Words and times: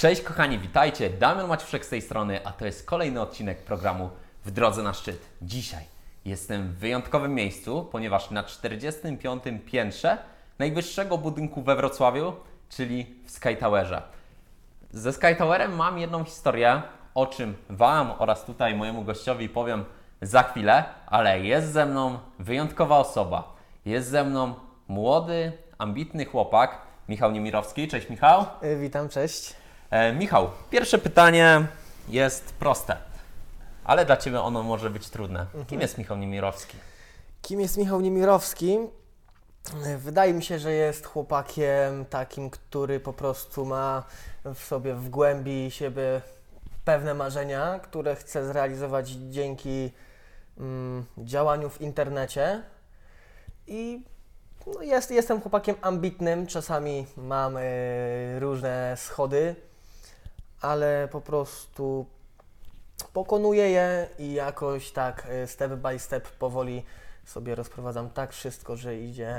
Cześć 0.00 0.22
kochani, 0.22 0.58
witajcie. 0.58 1.10
Damian 1.10 1.48
Maciuszek 1.48 1.84
z 1.84 1.88
tej 1.88 2.02
strony, 2.02 2.46
a 2.46 2.52
to 2.52 2.66
jest 2.66 2.86
kolejny 2.86 3.20
odcinek 3.20 3.62
programu 3.62 4.10
W 4.44 4.50
drodze 4.50 4.82
na 4.82 4.94
szczyt. 4.94 5.26
Dzisiaj 5.42 5.84
jestem 6.24 6.68
w 6.68 6.78
wyjątkowym 6.78 7.34
miejscu, 7.34 7.88
ponieważ 7.92 8.30
na 8.30 8.44
45. 8.44 9.42
piętrze 9.66 10.18
najwyższego 10.58 11.18
budynku 11.18 11.62
we 11.62 11.76
Wrocławiu, 11.76 12.32
czyli 12.68 13.14
w 13.24 13.30
Sky 13.30 13.56
Towerze. 13.56 14.02
Ze 14.90 15.12
Sky 15.12 15.36
Towerem 15.38 15.76
mam 15.76 15.98
jedną 15.98 16.24
historię, 16.24 16.82
o 17.14 17.26
czym 17.26 17.56
Wam 17.70 18.12
oraz 18.18 18.44
tutaj 18.44 18.74
mojemu 18.74 19.04
gościowi 19.04 19.48
powiem 19.48 19.84
za 20.22 20.42
chwilę, 20.42 20.84
ale 21.06 21.40
jest 21.40 21.72
ze 21.72 21.86
mną 21.86 22.18
wyjątkowa 22.38 22.98
osoba. 22.98 23.56
Jest 23.84 24.08
ze 24.08 24.24
mną 24.24 24.54
młody, 24.88 25.52
ambitny 25.78 26.24
chłopak, 26.24 26.78
Michał 27.08 27.32
Niemirowski. 27.32 27.88
Cześć 27.88 28.10
Michał. 28.10 28.46
Y, 28.62 28.78
Witam, 28.78 29.08
cześć. 29.08 29.59
E, 29.90 30.12
Michał, 30.12 30.50
pierwsze 30.70 30.98
pytanie 30.98 31.66
jest 32.08 32.52
proste, 32.52 32.96
ale 33.84 34.04
dla 34.06 34.16
Ciebie 34.16 34.40
ono 34.40 34.62
może 34.62 34.90
być 34.90 35.08
trudne. 35.08 35.46
Kim 35.66 35.80
jest 35.80 35.98
Michał 35.98 36.16
Niemirowski? 36.16 36.76
Kim 37.42 37.60
jest 37.60 37.76
Michał 37.76 38.00
Niemirowski? 38.00 38.78
Y, 39.86 39.98
Wydaje 39.98 40.34
mi 40.34 40.42
się, 40.42 40.58
że 40.58 40.72
jest 40.72 41.06
chłopakiem 41.06 42.04
takim, 42.04 42.50
który 42.50 43.00
po 43.00 43.12
prostu 43.12 43.66
ma 43.66 44.04
w 44.44 44.58
sobie, 44.58 44.94
w 44.94 45.08
głębi 45.08 45.70
siebie 45.70 46.20
pewne 46.84 47.14
marzenia, 47.14 47.78
które 47.78 48.16
chce 48.16 48.46
zrealizować 48.46 49.08
dzięki 49.08 49.90
mm, 50.58 51.04
działaniu 51.18 51.70
w 51.70 51.80
internecie. 51.80 52.62
I 53.66 54.02
no 54.66 54.82
jest, 54.82 55.10
jestem 55.10 55.40
chłopakiem 55.40 55.76
ambitnym, 55.80 56.46
czasami 56.46 57.06
mam 57.16 57.56
y, 57.56 57.60
różne 58.40 58.94
schody, 58.96 59.56
ale 60.60 61.08
po 61.12 61.20
prostu 61.20 62.06
pokonuję 63.12 63.70
je 63.70 64.08
i 64.18 64.32
jakoś 64.32 64.90
tak 64.90 65.26
y, 65.44 65.46
step 65.46 65.72
by 65.72 65.98
step 65.98 66.30
powoli 66.30 66.82
sobie 67.24 67.54
rozprowadzam 67.54 68.10
tak 68.10 68.32
wszystko, 68.32 68.76
że 68.76 68.96
idzie, 68.96 69.34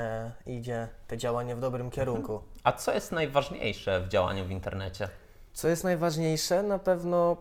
idzie 0.46 0.88
te 1.06 1.18
działanie 1.18 1.56
w 1.56 1.60
dobrym 1.60 1.90
kierunku. 1.90 2.42
A 2.64 2.72
co 2.72 2.92
jest 2.92 3.12
najważniejsze 3.12 4.00
w 4.00 4.08
działaniu 4.08 4.44
w 4.44 4.50
internecie? 4.50 5.08
Co 5.52 5.68
jest 5.68 5.84
najważniejsze? 5.84 6.62
Na 6.62 6.78
pewno 6.78 7.36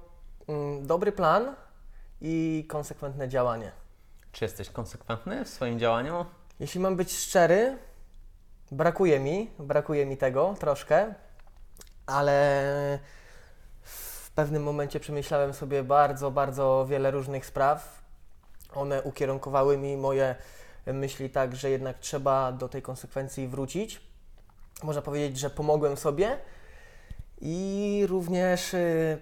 mm, 0.48 0.88
dobry 0.88 1.12
plan 1.12 1.56
i 2.22 2.66
konsekwentne 2.70 3.30
działanie. 3.30 3.72
Czy 4.32 4.46
jesteś 4.46 4.70
konsekwentny 4.70 5.46
w 5.46 5.50
swoim 5.50 5.80
działaniu? 5.80 6.26
Jeśli 6.60 6.80
mam 6.80 6.96
być 6.96 7.18
szczery, 7.18 7.78
brakuje 8.72 9.20
mi, 9.20 9.50
brakuje 9.60 10.06
mi 10.06 10.18
tego 10.18 10.56
troszkę, 10.60 11.14
ale 12.06 13.00
w 14.32 14.34
pewnym 14.34 14.64
momencie 14.64 15.00
przemyślałem 15.00 15.54
sobie 15.54 15.84
bardzo, 15.84 16.32
bardzo 16.32 16.86
wiele 16.90 17.12
różnych 17.12 17.46
spraw. 17.46 18.02
One 18.74 19.02
ukierunkowały 19.02 19.78
mi 19.78 19.98
moje 19.98 20.36
myśli 20.86 21.30
tak, 21.30 21.56
że 21.56 21.70
jednak 21.70 22.00
trzeba 22.00 22.52
do 22.52 22.70
tej 22.70 22.82
konsekwencji 22.82 23.48
wrócić. 23.48 24.02
Można 24.84 25.02
powiedzieć, 25.02 25.40
że 25.40 25.50
pomogłem 25.50 25.98
sobie 25.98 26.38
i 27.42 28.06
również 28.10 28.74
y, 28.74 29.18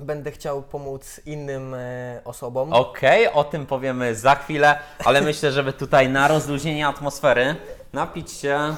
będę 0.00 0.30
chciał 0.30 0.62
pomóc 0.62 1.20
innym 1.26 1.74
y, 1.74 2.20
osobom. 2.24 2.72
Okej, 2.72 3.28
o 3.28 3.44
tym 3.44 3.66
powiemy 3.66 4.14
za 4.14 4.34
chwilę, 4.34 4.78
ale 5.04 5.20
myślę, 5.30 5.52
żeby 5.52 5.72
tutaj 5.72 6.08
na 6.08 6.28
rozluźnienie 6.28 6.86
atmosfery 6.86 7.56
napić 7.92 8.32
się 8.32 8.76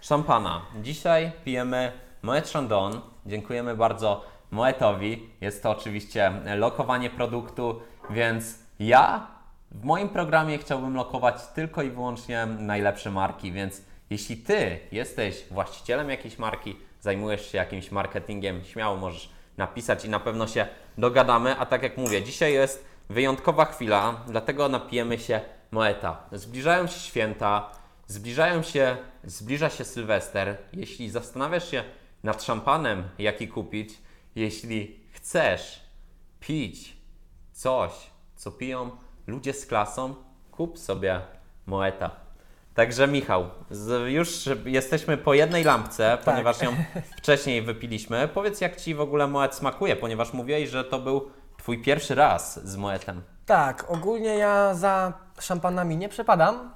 szampana. 0.00 0.62
Dzisiaj 0.82 1.32
pijemy 1.44 1.92
Moet 2.22 2.48
Chandon. 2.48 3.00
Dziękujemy 3.26 3.76
bardzo 3.76 4.31
Moetowi. 4.52 5.28
Jest 5.40 5.62
to 5.62 5.70
oczywiście 5.70 6.32
lokowanie 6.56 7.10
produktu, 7.10 7.80
więc 8.10 8.58
ja 8.78 9.26
w 9.70 9.84
moim 9.84 10.08
programie 10.08 10.58
chciałbym 10.58 10.94
lokować 10.94 11.46
tylko 11.54 11.82
i 11.82 11.90
wyłącznie 11.90 12.46
najlepsze 12.46 13.10
marki, 13.10 13.52
więc 13.52 13.82
jeśli 14.10 14.36
Ty 14.36 14.78
jesteś 14.92 15.44
właścicielem 15.50 16.10
jakiejś 16.10 16.38
marki, 16.38 16.76
zajmujesz 17.00 17.52
się 17.52 17.58
jakimś 17.58 17.90
marketingiem, 17.90 18.64
śmiało 18.64 18.96
możesz 18.96 19.28
napisać 19.56 20.04
i 20.04 20.08
na 20.08 20.20
pewno 20.20 20.46
się 20.46 20.66
dogadamy. 20.98 21.56
A 21.58 21.66
tak 21.66 21.82
jak 21.82 21.96
mówię, 21.96 22.22
dzisiaj 22.22 22.52
jest 22.52 22.84
wyjątkowa 23.08 23.64
chwila, 23.64 24.20
dlatego 24.28 24.68
napijemy 24.68 25.18
się 25.18 25.40
Moeta. 25.70 26.22
Zbliżają 26.32 26.86
się 26.86 27.00
święta, 27.00 27.70
zbliżają 28.06 28.62
się, 28.62 28.96
zbliża 29.24 29.70
się 29.70 29.84
Sylwester. 29.84 30.56
Jeśli 30.72 31.10
zastanawiasz 31.10 31.70
się 31.70 31.84
nad 32.22 32.42
szampanem, 32.42 33.04
jaki 33.18 33.48
kupić, 33.48 33.94
jeśli 34.34 35.00
chcesz 35.12 35.80
pić 36.40 36.96
coś, 37.52 37.92
co 38.36 38.50
piją 38.50 38.90
ludzie 39.26 39.52
z 39.52 39.66
klasą, 39.66 40.14
kup 40.50 40.78
sobie 40.78 41.20
Moeta. 41.66 42.10
Także 42.74 43.08
Michał, 43.08 43.50
już 44.06 44.48
jesteśmy 44.64 45.16
po 45.16 45.34
jednej 45.34 45.64
lampce, 45.64 46.18
ponieważ 46.24 46.62
ją 46.62 46.76
wcześniej 47.18 47.62
wypiliśmy. 47.62 48.28
Powiedz, 48.28 48.60
jak 48.60 48.76
Ci 48.76 48.94
w 48.94 49.00
ogóle 49.00 49.26
Moet 49.26 49.54
smakuje, 49.54 49.96
ponieważ 49.96 50.32
mówiłeś, 50.32 50.70
że 50.70 50.84
to 50.84 50.98
był 50.98 51.30
Twój 51.58 51.82
pierwszy 51.82 52.14
raz 52.14 52.68
z 52.68 52.76
Moetem. 52.76 53.22
Tak, 53.46 53.84
ogólnie 53.88 54.36
ja 54.36 54.74
za 54.74 55.12
szampanami 55.40 55.96
nie 55.96 56.08
przepadam, 56.08 56.74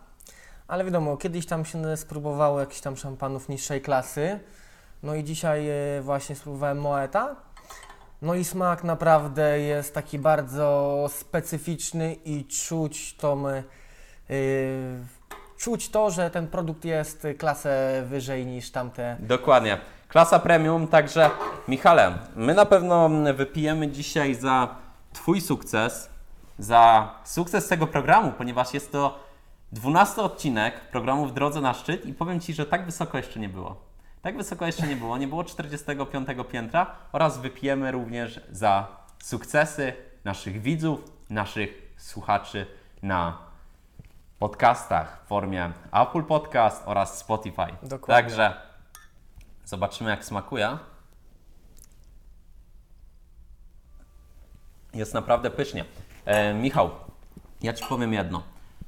ale 0.68 0.84
wiadomo, 0.84 1.16
kiedyś 1.16 1.46
tam 1.46 1.64
się 1.64 1.96
spróbowało 1.96 2.60
jakichś 2.60 2.80
tam 2.80 2.96
szampanów 2.96 3.48
niższej 3.48 3.80
klasy. 3.80 4.40
No 5.02 5.14
i 5.14 5.24
dzisiaj 5.24 5.68
e, 5.68 6.02
właśnie 6.02 6.36
spróbowałem 6.36 6.80
Moeta. 6.80 7.36
No 8.22 8.34
i 8.34 8.44
smak 8.44 8.84
naprawdę 8.84 9.60
jest 9.60 9.94
taki 9.94 10.18
bardzo 10.18 11.06
specyficzny 11.10 12.16
i 12.24 12.44
czuć 12.44 13.16
tą, 13.16 13.48
e, 13.48 13.62
czuć 15.56 15.88
to, 15.88 16.10
że 16.10 16.30
ten 16.30 16.48
produkt 16.48 16.84
jest 16.84 17.26
klasę 17.38 18.02
wyżej 18.06 18.46
niż 18.46 18.70
tamte. 18.70 19.16
Dokładnie. 19.20 19.78
Klasa 20.08 20.38
premium, 20.38 20.88
także 20.88 21.30
Michale, 21.68 22.18
my 22.36 22.54
na 22.54 22.66
pewno 22.66 23.10
wypijemy 23.34 23.88
dzisiaj 23.88 24.34
za 24.34 24.68
Twój 25.12 25.40
sukces, 25.40 26.10
za 26.58 27.14
sukces 27.24 27.68
tego 27.68 27.86
programu, 27.86 28.32
ponieważ 28.32 28.74
jest 28.74 28.92
to 28.92 29.18
12 29.72 30.22
odcinek 30.22 30.80
programu 30.80 31.26
W 31.26 31.32
drodze 31.32 31.60
na 31.60 31.74
szczyt 31.74 32.06
i 32.06 32.14
powiem 32.14 32.40
Ci, 32.40 32.54
że 32.54 32.66
tak 32.66 32.86
wysoko 32.86 33.16
jeszcze 33.16 33.40
nie 33.40 33.48
było. 33.48 33.85
Tak 34.26 34.36
wysoko 34.36 34.66
jeszcze 34.66 34.86
nie 34.86 34.96
było, 34.96 35.18
nie 35.18 35.28
było 35.28 35.44
45 35.44 36.28
piętra 36.50 36.96
oraz 37.12 37.38
wypijemy 37.38 37.92
również 37.92 38.40
za 38.50 38.86
sukcesy 39.22 39.92
naszych 40.24 40.62
widzów, 40.62 41.00
naszych 41.30 41.94
słuchaczy 41.96 42.66
na 43.02 43.38
podcastach 44.38 45.22
w 45.24 45.28
formie 45.28 45.72
Apple 45.92 46.22
Podcast 46.22 46.82
oraz 46.86 47.18
Spotify. 47.18 47.66
Dokładnie. 47.82 48.06
Także 48.06 48.60
zobaczymy 49.64 50.10
jak 50.10 50.24
smakuje. 50.24 50.78
Jest 54.94 55.14
naprawdę 55.14 55.50
pysznie. 55.50 55.84
E, 56.24 56.54
Michał, 56.54 56.90
ja 57.62 57.72
Ci 57.72 57.84
powiem 57.88 58.12
jedno. 58.12 58.42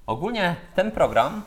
Ogólnie 0.06 0.56
ten 0.74 0.92
program 0.92 1.42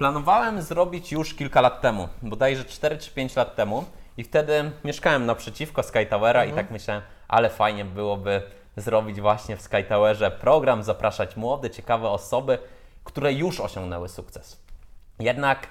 planowałem 0.00 0.62
zrobić 0.62 1.12
już 1.12 1.34
kilka 1.34 1.60
lat 1.60 1.80
temu, 1.80 2.08
bodajże 2.22 2.64
4 2.64 2.98
czy 2.98 3.10
5 3.10 3.36
lat 3.36 3.54
temu 3.54 3.84
i 4.16 4.24
wtedy 4.24 4.70
mieszkałem 4.84 5.26
naprzeciwko 5.26 5.82
Sky 5.82 6.06
Towera 6.06 6.44
i 6.44 6.52
tak 6.52 6.70
myślałem, 6.70 7.02
ale 7.28 7.50
fajnie 7.50 7.84
byłoby 7.84 8.42
zrobić 8.76 9.20
właśnie 9.20 9.56
w 9.56 9.62
Sky 9.62 9.84
Towerze 9.88 10.30
program, 10.30 10.82
zapraszać 10.82 11.36
młode, 11.36 11.70
ciekawe 11.70 12.08
osoby, 12.08 12.58
które 13.04 13.32
już 13.32 13.60
osiągnęły 13.60 14.08
sukces. 14.08 14.62
Jednak 15.18 15.66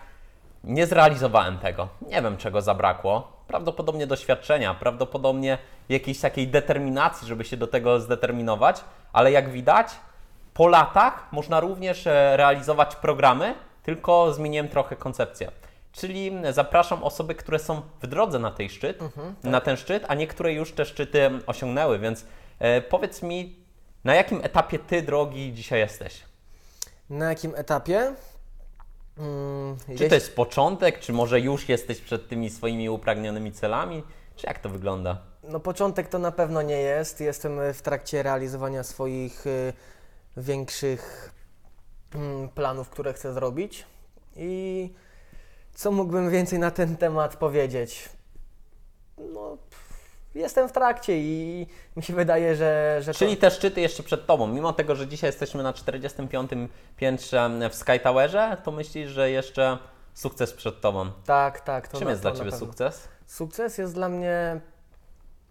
nie 0.64 0.88
zrealizowałem 0.88 1.58
tego. 1.58 1.88
Nie 2.02 2.22
wiem, 2.22 2.38
czego 2.38 2.62
zabrakło. 2.62 3.32
Prawdopodobnie 3.48 4.08
doświadczenia, 4.08 4.74
prawdopodobnie 4.74 5.58
jakiejś 5.90 6.20
takiej 6.20 6.48
determinacji, 6.48 7.28
żeby 7.28 7.44
się 7.44 7.58
do 7.58 7.68
tego 7.68 8.00
zdeterminować, 8.00 8.82
ale 9.14 9.32
jak 9.32 9.50
widać, 9.50 9.88
po 10.54 10.68
latach 10.68 11.28
można 11.32 11.60
również 11.60 12.08
e, 12.08 12.38
realizować 12.38 12.96
programy, 12.96 13.56
tylko 13.84 14.34
zmieniłem 14.34 14.68
trochę 14.68 14.96
koncepcję. 14.96 15.52
Czyli 15.92 16.32
zapraszam 16.52 17.04
osoby, 17.04 17.36
które 17.36 17.60
są 17.60 17.82
w 18.02 18.08
drodze 18.08 18.40
na, 18.40 18.52
tej 18.52 18.70
szczyt, 18.70 19.00
na 19.44 19.62
ten 19.62 19.78
szczyt, 19.78 20.06
a 20.08 20.16
niektóre 20.16 20.54
już 20.54 20.72
te 20.72 20.86
szczyty 20.86 21.30
osiągnęły, 21.46 22.00
więc 22.00 22.26
e, 22.60 22.82
powiedz 22.82 23.22
mi, 23.24 23.56
na 24.04 24.16
jakim 24.16 24.40
etapie 24.44 24.80
Ty 24.80 25.02
drogi 25.02 25.54
dzisiaj 25.54 25.80
jesteś? 25.80 26.22
Na 27.10 27.30
jakim 27.30 27.56
etapie? 27.56 28.14
Mm, 29.18 29.78
Czy 29.86 29.92
jeśli- 29.92 30.10
to 30.10 30.16
jest 30.16 30.36
początek, 30.36 31.00
czy 31.00 31.14
może 31.14 31.40
już 31.40 31.70
jesteś 31.70 32.02
przed 32.02 32.30
tymi 32.30 32.50
swoimi 32.50 32.90
upragnionymi 32.90 33.52
celami? 33.52 34.04
Czy 34.36 34.48
jak 34.48 34.60
to 34.60 34.70
wygląda? 34.70 35.18
No 35.44 35.60
początek 35.60 36.08
to 36.08 36.20
na 36.20 36.32
pewno 36.32 36.62
nie 36.62 36.78
jest. 36.78 37.22
Jestem 37.22 37.60
w 37.74 37.82
trakcie 37.82 38.24
realizowania 38.24 38.84
swoich 38.84 39.48
y, 39.48 39.74
większych 40.38 41.32
planów, 42.56 42.90
które 42.90 43.14
chcę 43.14 43.34
zrobić. 43.34 43.86
I 44.36 44.94
co 45.74 45.92
mógłbym 45.92 46.30
więcej 46.30 46.60
na 46.60 46.72
ten 46.72 46.98
temat 46.98 47.36
powiedzieć? 47.36 48.10
No, 49.34 49.58
jestem 50.36 50.70
w 50.70 50.72
trakcie 50.72 51.18
i 51.18 51.68
mi 51.96 52.04
się 52.04 52.14
wydaje, 52.14 52.56
że, 52.56 52.98
że 53.02 53.14
Czyli 53.14 53.36
to... 53.38 53.42
te 53.42 53.52
szczyty 53.52 53.82
jeszcze 53.82 54.04
przed 54.04 54.26
Tobą. 54.26 54.48
Mimo 54.48 54.74
tego, 54.74 54.96
że 54.96 55.08
dzisiaj 55.08 55.28
jesteśmy 55.28 55.64
na 55.64 55.74
45. 55.74 56.52
piętrze 56.98 57.50
w 57.72 57.76
Sky 57.76 58.00
Towerze, 58.04 58.58
to 58.64 58.72
myślisz, 58.72 59.10
że 59.10 59.32
jeszcze 59.32 59.78
sukces 60.14 60.54
przed 60.54 60.82
Tobą. 60.82 61.12
Tak, 61.26 61.60
tak. 61.60 61.88
To 61.88 61.98
Czym 61.98 62.06
na- 62.06 62.12
jest 62.12 62.24
to 62.24 62.32
dla 62.32 62.40
Ciebie 62.40 62.52
sukces? 62.58 63.08
Sukces 63.26 63.78
jest 63.78 63.94
dla 63.94 64.10
mnie 64.10 64.62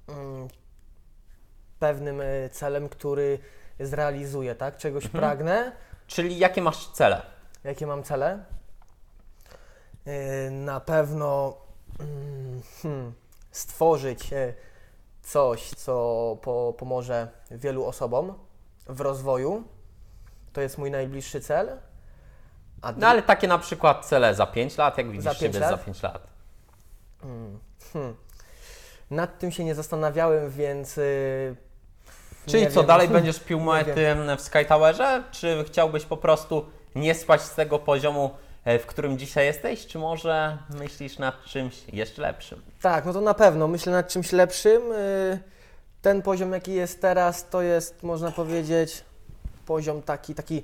mm, 0.09 0.49
pewnym 1.79 2.21
y, 2.21 2.49
celem, 2.53 2.89
który 2.89 3.39
zrealizuję, 3.81 4.55
tak? 4.55 4.77
Czegoś 4.77 5.05
Mhm. 5.05 5.23
pragnę. 5.23 5.73
Czyli 6.09 6.39
jakie 6.39 6.63
masz 6.63 6.89
cele? 6.89 7.23
Jakie 7.65 7.87
mam 7.87 8.03
cele? 8.03 8.45
Y, 10.07 10.51
Na 10.51 10.81
pewno 10.81 11.57
mm, 12.01 12.63
hmm, 12.83 13.13
stworzyć 13.51 14.33
y, 14.33 14.55
coś, 15.23 15.71
co 15.71 15.93
po, 16.43 16.75
pomoże 16.79 17.29
wielu 17.51 17.85
osobom 17.87 18.35
w 18.87 19.01
rozwoju. 19.01 19.65
To 20.53 20.61
jest 20.61 20.79
mój 20.79 20.91
najbliższy 20.91 21.41
cel. 21.41 21.79
A 22.83 22.93
No 22.93 23.07
ale 23.09 23.23
takie 23.23 23.49
na 23.49 23.59
przykład 23.59 24.07
cele 24.07 24.35
za 24.35 24.47
5 24.47 24.77
lat, 24.79 24.99
jak 24.99 25.07
widzisz 25.11 25.25
Za 25.25 25.31
pięć 25.31 25.41
siebie 25.41 25.59
lat? 25.61 25.71
za 25.71 25.79
5 25.85 26.03
lat? 26.03 26.27
hmm, 27.93 28.17
nad 29.11 29.39
tym 29.39 29.51
się 29.51 29.65
nie 29.65 29.75
zastanawiałem, 29.75 30.51
więc. 30.51 30.99
y, 30.99 31.57
Czyli 32.51 32.63
nie 32.63 32.71
co, 32.71 32.81
wiem. 32.81 32.87
dalej 32.87 33.09
będziesz 33.09 33.41
pił 33.41 33.61
monety 33.71 34.07
w 34.37 34.41
Sky 34.41 34.65
Towerze? 34.69 35.23
Czy 35.31 35.65
chciałbyś 35.67 36.05
po 36.05 36.17
prostu 36.17 36.65
nie 36.95 37.15
spać 37.15 37.41
z 37.43 37.55
tego 37.55 37.79
poziomu, 37.79 38.31
e, 38.65 38.79
w 38.79 38.87
którym 38.87 39.19
dzisiaj 39.19 39.47
jesteś? 39.47 39.87
Czy 39.87 39.99
może 39.99 40.59
myślisz 40.79 41.19
nad 41.19 41.45
czymś 41.45 41.85
jeszcze 41.93 42.23
lepszym? 42.23 42.63
Tak, 42.83 43.05
no 43.05 43.13
to 43.13 43.21
na 43.21 43.35
pewno. 43.35 43.69
Myślę 43.69 43.93
nad 43.93 44.09
czymś 44.09 44.33
lepszym. 44.33 44.93
Y, 44.93 45.39
Ten 46.03 46.23
poziom, 46.23 46.53
jaki 46.53 46.73
jest 46.75 47.01
teraz, 47.03 47.49
to 47.49 47.63
jest, 47.63 48.03
można 48.03 48.31
powiedzieć, 48.31 49.05
poziom 49.67 50.03
taki, 50.03 50.35
taki 50.35 50.63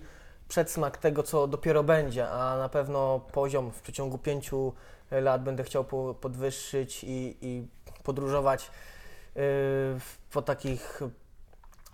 przedsmak 0.48 0.98
tego, 0.98 1.22
co 1.22 1.46
dopiero 1.46 1.82
będzie, 1.82 2.28
a 2.28 2.58
na 2.58 2.68
pewno 2.68 3.20
poziom 3.32 3.70
w 3.70 3.82
przeciągu 3.82 4.18
pięciu 4.18 4.72
lat 5.10 5.42
będę 5.42 5.64
chciał 5.64 5.84
po, 5.84 6.14
podwyższyć 6.20 7.04
i, 7.04 7.36
i 7.40 7.66
podróżować 8.02 8.70
y, 9.36 9.40
po 10.32 10.42
takich 10.42 11.00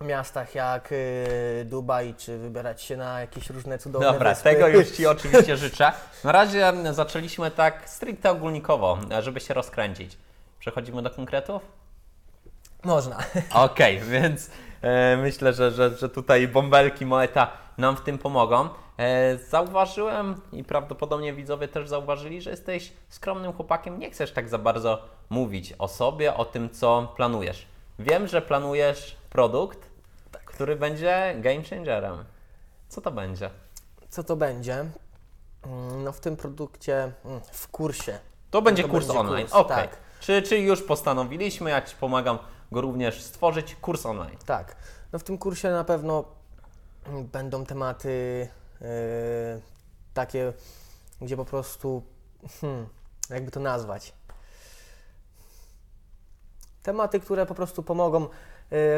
miastach 0.04 0.54
jak 0.54 0.92
y, 0.92 1.64
Dubaj, 1.64 2.14
czy 2.18 2.38
wybierać 2.38 2.82
się 2.82 2.96
na 2.96 3.20
jakieś 3.20 3.50
różne 3.50 3.78
cudowne 3.78 4.12
Dobra, 4.12 4.30
wyspy. 4.30 4.44
tego 4.44 4.68
już 4.68 4.90
Ci 4.90 5.06
oczywiście 5.16 5.56
życzę. 5.56 5.92
Na 6.24 6.32
razie 6.32 6.68
m, 6.68 6.94
zaczęliśmy 6.94 7.50
tak 7.50 7.90
stricte 7.90 8.30
ogólnikowo, 8.30 8.98
żeby 9.20 9.40
się 9.40 9.54
rozkręcić. 9.54 10.18
Przechodzimy 10.58 11.02
do 11.02 11.10
konkretów? 11.10 11.62
Można. 12.84 13.18
Okej, 13.54 14.00
więc 14.00 14.50
e, 14.82 15.16
myślę, 15.16 15.52
że, 15.52 15.70
że, 15.70 15.96
że 15.96 16.08
tutaj 16.08 16.48
bąbelki 16.48 17.06
Moeta 17.06 17.50
nam 17.78 17.96
w 17.96 18.00
tym 18.00 18.18
pomogą. 18.18 18.68
E, 18.98 19.38
zauważyłem 19.38 20.40
i 20.52 20.64
prawdopodobnie 20.64 21.32
widzowie 21.32 21.68
też 21.68 21.88
zauważyli, 21.88 22.42
że 22.42 22.50
jesteś 22.50 22.92
skromnym 23.08 23.52
chłopakiem. 23.52 23.98
Nie 23.98 24.10
chcesz 24.10 24.32
tak 24.32 24.48
za 24.48 24.58
bardzo 24.58 25.02
mówić 25.30 25.74
o 25.78 25.88
sobie, 25.88 26.34
o 26.34 26.44
tym, 26.44 26.70
co 26.70 27.12
planujesz. 27.16 27.66
Wiem, 27.98 28.28
że 28.28 28.42
planujesz 28.42 29.16
produkt, 29.30 29.89
który 30.60 30.76
będzie 30.76 31.34
game 31.38 31.62
changerem. 31.70 32.24
Co 32.88 33.00
to 33.00 33.10
będzie? 33.10 33.50
Co 34.08 34.24
to 34.24 34.36
będzie? 34.36 34.74
Mm, 35.62 36.04
No 36.04 36.12
w 36.12 36.20
tym 36.20 36.36
produkcie, 36.36 37.12
mm, 37.24 37.40
w 37.52 37.68
kursie. 37.68 38.18
To 38.50 38.62
będzie 38.62 38.82
to 38.82 38.88
kurs 38.88 39.06
będzie 39.06 39.20
online. 39.20 39.46
kurs, 39.46 39.54
Okej. 39.54 39.76
tak. 39.76 39.96
Czy, 40.20 40.42
czy 40.42 40.58
już 40.58 40.82
postanowiliśmy, 40.82 41.70
ja 41.70 41.82
Ci 41.82 41.96
pomagam 41.96 42.38
go 42.72 42.80
również 42.80 43.22
stworzyć, 43.22 43.76
kurs 43.80 44.06
online. 44.06 44.36
Tak. 44.46 44.76
No 45.12 45.18
w 45.18 45.24
tym 45.24 45.38
kursie 45.38 45.70
na 45.70 45.84
pewno 45.84 46.24
mm, 47.06 47.26
będą 47.26 47.66
tematy 47.66 48.48
yy, 48.80 48.86
takie, 50.14 50.52
gdzie 51.20 51.36
po 51.36 51.44
prostu, 51.44 52.02
hmm, 52.60 52.86
jakby 53.30 53.50
to 53.50 53.60
nazwać. 53.60 54.12
Tematy, 56.82 57.20
które 57.20 57.46
po 57.46 57.54
prostu 57.54 57.82
pomogą 57.82 58.28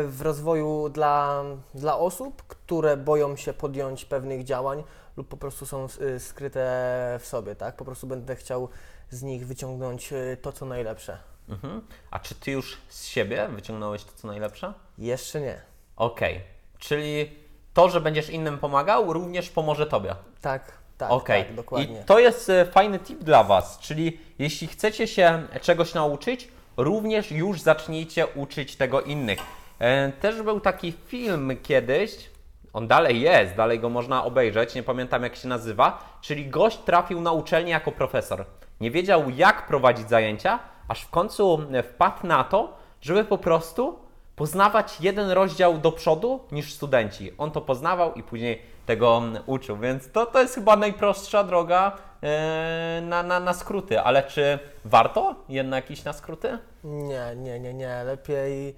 w 0.05 0.19
rozwoju 0.21 0.89
dla, 0.89 1.45
dla 1.75 1.99
osób, 1.99 2.43
które 2.43 2.97
boją 2.97 3.37
się 3.37 3.53
podjąć 3.53 4.05
pewnych 4.05 4.45
działań 4.45 4.85
lub 5.17 5.29
po 5.29 5.37
prostu 5.37 5.67
są 5.67 5.89
yy, 6.01 6.21
skryte 6.21 7.19
w 7.21 7.27
sobie, 7.27 7.55
tak? 7.57 7.77
Po 7.77 7.85
prostu 7.85 8.07
będę 8.07 8.37
chciał 8.37 8.69
z 9.11 9.23
nich 9.23 9.47
wyciągnąć 9.47 10.11
yy, 10.11 10.37
to, 10.43 10.53
co 10.53 10.67
najlepsze. 10.67 11.19
Mhm. 11.49 11.81
A 12.11 12.19
czy 12.19 12.35
Ty 12.35 12.51
już 12.51 12.79
z 12.89 13.05
siebie 13.05 13.49
wyciągnąłeś 13.49 14.05
to, 14.05 14.13
co 14.17 14.29
najlepsze? 14.29 14.73
Jeszcze 14.99 15.41
nie. 15.41 15.61
Okej, 15.97 16.41
czyli 16.79 17.37
to, 17.75 17.89
że 17.89 18.01
będziesz 18.01 18.31
innym 18.31 18.59
pomagał, 18.59 19.13
również 19.13 19.51
pomoże 19.51 19.87
Tobie. 19.87 20.15
Tak, 20.41 20.73
tak, 20.99 21.11
Okej, 21.11 21.45
tak, 21.45 21.55
dokładnie. 21.55 22.01
i 22.01 22.05
to 22.05 22.19
jest 22.19 22.53
fajny 22.73 22.99
tip 22.99 23.19
dla 23.19 23.45
Was, 23.45 23.79
czyli 23.79 24.21
jeśli 24.39 24.67
chcecie 24.67 25.07
się 25.07 25.43
czegoś 25.61 25.95
nauczyć, 25.95 26.49
również 26.77 27.31
już 27.31 27.61
zacznijcie 27.61 28.27
uczyć 28.27 28.77
tego 28.77 29.01
innych. 29.01 29.39
E, 29.83 30.13
Też 30.13 30.43
był 30.43 30.61
taki 30.61 30.93
film 30.93 31.57
kiedyś, 31.63 32.31
on 32.73 32.89
dalej 32.89 33.21
jest, 33.21 33.55
dalej 33.55 33.81
go 33.81 33.89
można 33.89 34.25
obejrzeć, 34.25 34.75
nie 34.75 34.83
pamiętam 34.83 35.23
jak 35.23 35.37
się 35.37 35.49
nazywa, 35.49 36.19
czyli 36.21 36.47
gość 36.47 36.79
trafił 36.79 37.21
na 37.21 37.33
uczelnię 37.33 37.71
jako 37.71 37.93
profesor. 37.93 38.45
Nie 38.81 38.91
wiedział 38.91 39.31
jak 39.31 39.67
prowadzić 39.67 40.09
zajęcia, 40.09 40.59
aż 40.89 41.03
w 41.03 41.11
końcu 41.11 41.63
e, 41.73 41.83
wpadł 41.83 42.27
na 42.27 42.45
to, 42.45 42.77
żeby 43.01 43.25
po 43.25 43.39
prostu 43.39 43.99
poznawać 44.37 45.01
jeden 45.01 45.31
rozdział 45.31 45.79
do 45.79 45.93
przodu 45.93 46.41
niż 46.53 46.75
studenci. 46.75 47.33
On 47.39 47.51
to 47.51 47.61
poznawał 47.61 48.15
i 48.15 48.23
później 48.23 48.63
tego 48.87 49.23
uczył, 49.47 49.77
więc 49.77 50.13
to, 50.13 50.27
to 50.27 50.41
jest 50.41 50.55
chyba 50.55 50.77
najprostsza 50.77 51.45
droga 51.45 51.97
e, 52.23 53.03
na, 53.03 53.23
na, 53.23 53.41
na 53.41 53.55
skróty. 53.55 54.01
Ale 54.01 54.23
czy 54.23 54.59
warto 54.85 55.35
jednak 55.49 55.91
iść 55.91 56.05
na 56.05 56.13
skróty? 56.13 56.59
Nie, 56.85 57.37
nie, 57.37 57.61
nie, 57.61 57.75
nie. 57.75 58.05
Lepiej 58.05 58.75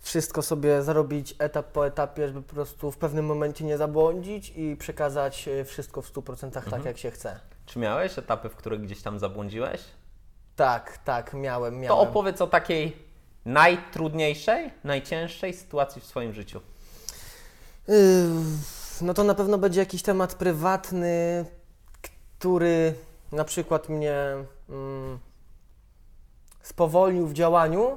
wszystko 0.00 0.42
sobie 0.42 0.82
zarobić 0.82 1.34
etap 1.38 1.66
po 1.66 1.86
etapie, 1.86 2.28
żeby 2.28 2.42
po 2.42 2.54
prostu 2.54 2.90
w 2.90 2.96
pewnym 2.96 3.26
momencie 3.26 3.64
nie 3.64 3.78
zabłądzić 3.78 4.52
i 4.56 4.76
przekazać 4.76 5.48
e, 5.48 5.64
wszystko 5.64 6.02
w 6.02 6.12
100% 6.12 6.44
Mhm. 6.44 6.70
tak, 6.70 6.84
jak 6.84 6.98
się 6.98 7.10
chce. 7.10 7.40
Czy 7.66 7.78
miałeś 7.78 8.18
etapy, 8.18 8.48
w 8.48 8.56
których 8.56 8.80
gdzieś 8.80 9.02
tam 9.02 9.18
zabłądziłeś? 9.18 9.80
Tak, 10.56 10.98
tak, 10.98 11.34
miałem, 11.34 11.74
To 11.74 11.80
miałem. 11.80 12.08
opowiedz 12.08 12.40
o 12.40 12.46
takiej 12.46 12.96
najtrudniejszej, 13.44 14.70
najcięższej 14.84 15.54
sytuacji 15.54 16.02
w 16.02 16.04
swoim 16.04 16.32
życiu. 16.34 16.60
Yy, 17.88 17.94
No 19.00 19.14
to 19.14 19.24
na 19.24 19.34
pewno 19.34 19.58
będzie 19.58 19.80
jakiś 19.80 20.02
temat 20.02 20.34
prywatny, 20.34 21.44
który 22.38 22.94
na 23.32 23.44
przykład 23.44 23.88
mnie 23.88 24.14
mm, 24.68 25.18
spowolnił 26.62 27.26
w 27.26 27.32
działaniu 27.32 27.96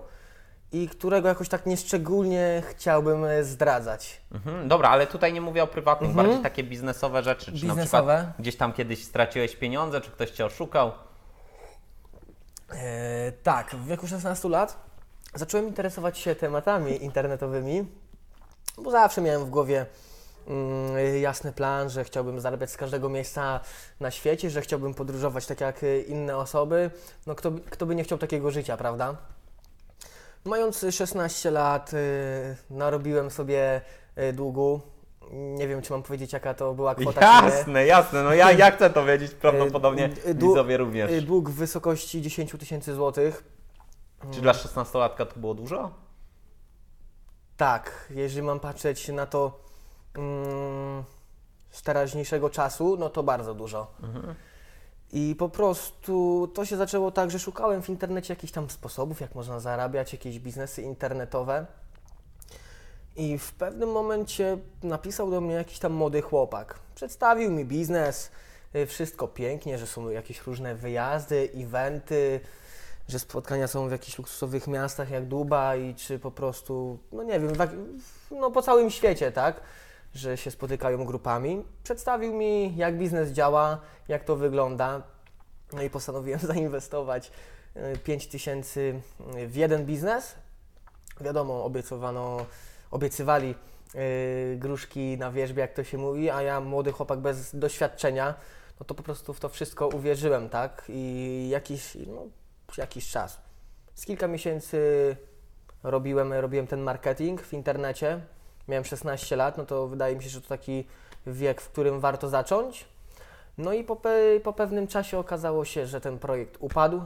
i 0.74 0.88
którego 0.90 1.28
jakoś 1.28 1.50
tak 1.50 1.66
nieszczególnie 1.66 2.64
chciałbym 2.70 3.26
e, 3.26 3.44
zdradzać. 3.44 4.22
Mhm, 4.32 4.68
dobra, 4.68 4.90
ale 4.90 5.08
tutaj 5.08 5.34
nie 5.34 5.42
mówię 5.42 5.64
o 5.64 5.68
prywatnych, 5.68 6.10
Mhm. 6.10 6.28
bardziej 6.28 6.44
takie 6.44 6.64
biznesowe 6.64 7.24
rzeczy. 7.24 7.46
Czy 7.46 7.52
na 7.52 7.58
Biznesowe? 7.76 8.16
przykład 8.18 8.38
gdzieś 8.40 8.56
tam 8.58 8.74
kiedyś 8.74 9.04
straciłeś 9.04 9.56
pieniądze, 9.56 10.02
czy 10.02 10.12
ktoś 10.12 10.32
cię 10.32 10.46
oszukał? 10.46 10.92
E, 12.74 13.32
tak, 13.44 13.76
w 13.76 13.88
wieku 13.88 14.08
16 14.08 14.50
lat 14.50 14.78
zacząłem 15.36 15.68
interesować 15.68 16.18
się 16.18 16.36
tematami 16.36 17.04
internetowymi, 17.04 17.88
bo 18.78 18.92
zawsze 18.92 19.22
miałem 19.22 19.46
w 19.46 19.50
głowie 19.50 19.86
mm, 20.48 21.22
jasny 21.22 21.52
plan, 21.52 21.90
że 21.90 22.04
chciałbym 22.04 22.40
zarabiać 22.40 22.72
z 22.72 22.78
każdego 22.78 23.10
miejsca 23.10 23.60
na 24.00 24.12
świecie, 24.12 24.50
że 24.50 24.62
chciałbym 24.62 24.94
podróżować 24.94 25.46
tak 25.46 25.62
jak 25.62 25.84
e, 25.84 26.00
inne 26.00 26.38
osoby. 26.38 26.92
No 27.28 27.36
kto, 27.36 27.52
by- 27.52 27.62
kto 27.62 27.86
by 27.86 27.96
nie 27.96 28.04
chciał 28.04 28.18
takiego 28.18 28.52
życia, 28.52 28.78
prawda? 28.78 29.16
Mając 30.46 30.86
16 30.92 31.52
lat, 31.52 31.92
e, 31.94 31.98
narobiłem 32.70 33.32
sobie 33.32 33.82
e, 34.16 34.34
długu. 34.34 34.82
Nie 35.32 35.68
wiem, 35.68 35.82
czy 35.82 35.92
mam 35.94 36.04
powiedzieć, 36.04 36.34
jaka 36.34 36.54
to 36.54 36.74
była 36.74 36.96
kwota. 36.96 37.42
nie. 37.42 37.48
Jasne, 37.48 37.86
jasne. 37.86 38.24
No 38.24 38.34
ja, 38.34 38.52
ja 38.52 38.72
chcę 38.72 38.90
to 38.90 39.06
wiedzieć, 39.06 39.32
prawdopodobnie 39.32 40.06
Y, 40.06 40.30
y, 40.30 40.36
dłu- 40.36 40.48
widzowie 40.50 40.78
również. 40.78 41.24
Dług 41.24 41.50
w 41.50 41.54
wysokości 41.56 42.22
10 42.22 42.52
tysięcy 42.60 42.94
złotych. 42.96 43.44
Czy 44.32 44.42
dla 44.42 44.52
16-latka 44.54 45.26
to 45.26 45.40
było 45.40 45.54
dużo? 45.54 45.92
Tak, 47.58 48.08
jeżeli 48.10 48.42
mam 48.42 48.60
patrzeć 48.60 49.08
na 49.08 49.26
to 49.26 49.60
mm, 50.16 51.04
z 51.72 51.82
teraźniejszego 51.82 52.50
czasu, 52.50 52.98
no 53.00 53.10
to 53.10 53.24
bardzo 53.24 53.54
dużo. 53.54 53.88
I 55.14 55.36
po 55.36 55.50
prostu 55.50 56.48
to 56.54 56.66
się 56.66 56.78
zaczęło 56.78 57.12
tak, 57.12 57.32
że 57.32 57.40
szukałem 57.40 57.82
w 57.82 57.90
internecie 57.90 58.34
jakichś 58.34 58.54
tam 58.54 58.70
sposobów, 58.70 59.22
jak 59.22 59.36
można 59.36 59.60
zarabiać, 59.60 60.14
jakieś 60.14 60.40
biznesy 60.40 60.82
internetowe. 60.82 61.66
I 63.16 63.38
w 63.38 63.54
pewnym 63.54 63.92
momencie 63.92 64.58
napisał 64.84 65.32
do 65.32 65.42
mnie 65.42 65.54
jakiś 65.54 65.80
tam 65.80 65.94
młody 65.94 66.22
chłopak. 66.22 66.80
Przedstawił 66.96 67.52
mi 67.52 67.66
biznes, 67.66 68.32
y, 68.76 68.86
wszystko 68.86 69.28
pięknie, 69.28 69.78
że 69.78 69.88
są 69.88 70.10
jakieś 70.10 70.42
różne 70.42 70.76
wyjazdy, 70.76 71.50
eventy, 71.56 72.40
że 73.08 73.20
spotkania 73.20 73.68
są 73.68 73.88
w 73.88 73.92
jakichś 73.92 74.18
luksusowych 74.18 74.68
miastach 74.68 75.10
jak 75.10 75.28
Dubaj, 75.28 75.96
czy 75.98 76.20
po 76.20 76.32
prostu, 76.32 77.00
no 77.12 77.24
nie 77.24 77.40
wiem, 77.40 77.52
no 78.32 78.52
po 78.52 78.62
całym 78.62 78.90
świecie, 78.90 79.32
tak? 79.32 79.62
Że 80.14 80.38
się 80.38 80.52
spotykają 80.52 81.06
grupami. 81.06 81.64
Przedstawił 81.84 82.34
mi, 82.34 82.76
jak 82.78 82.98
biznes 82.98 83.32
działa, 83.32 83.80
jak 84.08 84.24
to 84.24 84.36
wygląda. 84.36 85.02
No 85.74 85.82
i 85.82 85.90
postanowiłem 85.90 86.40
zainwestować 86.54 87.32
y, 87.76 87.98
5 87.98 88.28
tysięcy 88.28 89.02
w 89.48 89.56
jeden 89.56 89.86
biznes. 89.86 90.36
Wiadomo, 91.22 91.66
obiecowano, 91.66 92.46
obiecywali 92.92 93.56
y, 93.96 94.58
gruszki 94.58 95.18
na 95.18 95.32
wierzbie, 95.32 95.62
jak 95.62 95.74
to 95.74 95.84
się 95.84 95.98
mówi, 95.98 96.30
a 96.30 96.42
ja, 96.42 96.62
młody 96.62 96.92
chłopak 96.92 97.20
bez 97.20 97.56
doświadczenia, 97.56 98.36
no 98.80 98.86
to 98.86 98.96
po 98.96 99.04
prostu 99.04 99.34
w 99.34 99.40
to 99.40 99.50
wszystko 99.50 99.88
uwierzyłem, 99.88 100.50
tak? 100.50 100.84
I 100.90 101.48
jakiś, 101.50 101.98
no, 102.08 102.26
jakiś 102.78 103.10
czas. 103.10 103.42
Z 103.96 104.06
kilka 104.06 104.28
miesięcy 104.28 104.78
robiłem, 105.84 106.34
robiłem 106.34 106.68
ten 106.68 106.82
marketing 106.82 107.42
w 107.42 107.54
internecie. 107.54 108.22
Miałem 108.68 108.86
16 108.86 109.36
lat, 109.36 109.58
no 109.58 109.66
to 109.66 109.88
wydaje 109.88 110.16
mi 110.16 110.24
się, 110.24 110.30
że 110.30 110.42
to 110.42 110.48
taki 110.48 110.86
wiek, 111.28 111.62
w 111.62 111.70
którym 111.70 112.00
warto 112.00 112.30
zacząć. 112.30 112.86
No 113.58 113.74
i 113.74 113.84
po, 113.84 113.96
pe- 113.96 114.40
po 114.44 114.54
pewnym 114.54 114.88
czasie 114.88 115.20
okazało 115.20 115.66
się, 115.66 115.88
że 115.88 116.02
ten 116.02 116.20
projekt 116.20 116.58
upadł. 116.60 117.02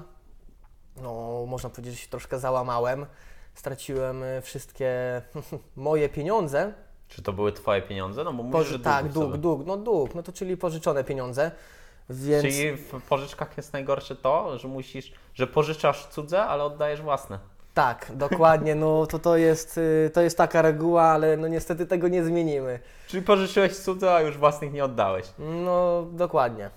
No, 1.01 1.43
można 1.47 1.69
powiedzieć, 1.69 1.93
że 1.93 1.99
się 1.99 2.09
troszkę 2.09 2.39
załamałem. 2.39 3.05
Straciłem 3.53 4.23
e, 4.23 4.41
wszystkie 4.41 5.21
moje 5.75 6.09
pieniądze. 6.09 6.73
Czy 7.07 7.21
to 7.21 7.33
były 7.33 7.51
Twoje 7.51 7.81
pieniądze? 7.81 8.23
No 8.23 8.33
bo 8.33 8.43
mówisz, 8.43 8.67
że 8.67 8.73
Poży- 8.73 8.83
tak, 8.83 9.03
długów 9.03 9.13
dług, 9.13 9.31
sobie. 9.31 9.41
dług, 9.41 9.65
no 9.67 9.77
dług, 9.77 10.15
no 10.15 10.23
to 10.23 10.31
czyli 10.31 10.57
pożyczone 10.57 11.03
pieniądze. 11.03 11.51
Więc 12.09 12.43
Czyli 12.43 12.71
w 12.71 13.01
pożyczkach 13.09 13.57
jest 13.57 13.73
najgorsze 13.73 14.15
to, 14.15 14.57
że 14.59 14.67
musisz, 14.67 15.13
że 15.33 15.47
pożyczasz 15.47 16.05
cudze, 16.07 16.43
ale 16.45 16.63
oddajesz 16.63 17.01
własne. 17.01 17.39
Tak, 17.77 18.11
dokładnie, 18.15 18.75
no 18.75 19.05
to 19.05 19.19
to 19.19 19.37
jest, 19.37 19.77
y, 19.77 20.11
to 20.13 20.21
jest 20.21 20.37
taka 20.37 20.61
reguła, 20.61 21.03
ale 21.03 21.37
no 21.37 21.47
niestety 21.47 21.85
tego 21.85 22.07
nie 22.07 22.23
zmienimy. 22.23 22.79
Czyli 23.07 23.23
pożyczyłeś 23.23 23.75
cudze, 23.75 24.15
a 24.15 24.21
już 24.21 24.37
własnych 24.37 24.73
nie 24.73 24.85
oddałeś. 24.85 25.25
No, 25.39 26.05
dokładnie. 26.11 26.69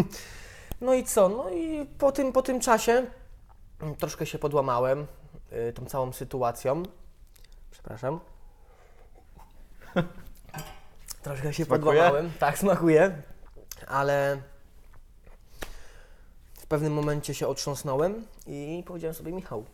no 0.80 0.94
i 0.94 1.04
co? 1.04 1.28
No 1.28 1.50
i 1.50 1.86
po 1.98 2.12
tym, 2.12 2.32
po 2.32 2.42
tym 2.42 2.60
czasie 2.60 3.06
troszkę 3.98 4.26
się 4.26 4.38
podłamałem 4.38 5.06
y, 5.52 5.72
tą 5.72 5.86
całą 5.86 6.12
sytuacją. 6.12 6.82
Przepraszam. 7.70 8.20
troszkę 11.22 11.52
się 11.52 11.64
Smakuje? 11.64 11.92
podłamałem. 11.92 12.30
Tak, 12.38 12.58
smakuje. 12.58 13.22
Ale 13.86 14.38
w 16.58 16.66
pewnym 16.66 16.92
momencie 16.92 17.34
się 17.34 17.48
otrząsnąłem 17.48 18.26
i 18.46 18.84
powiedziałem 18.86 19.14
sobie, 19.14 19.32
Michał, 19.32 19.64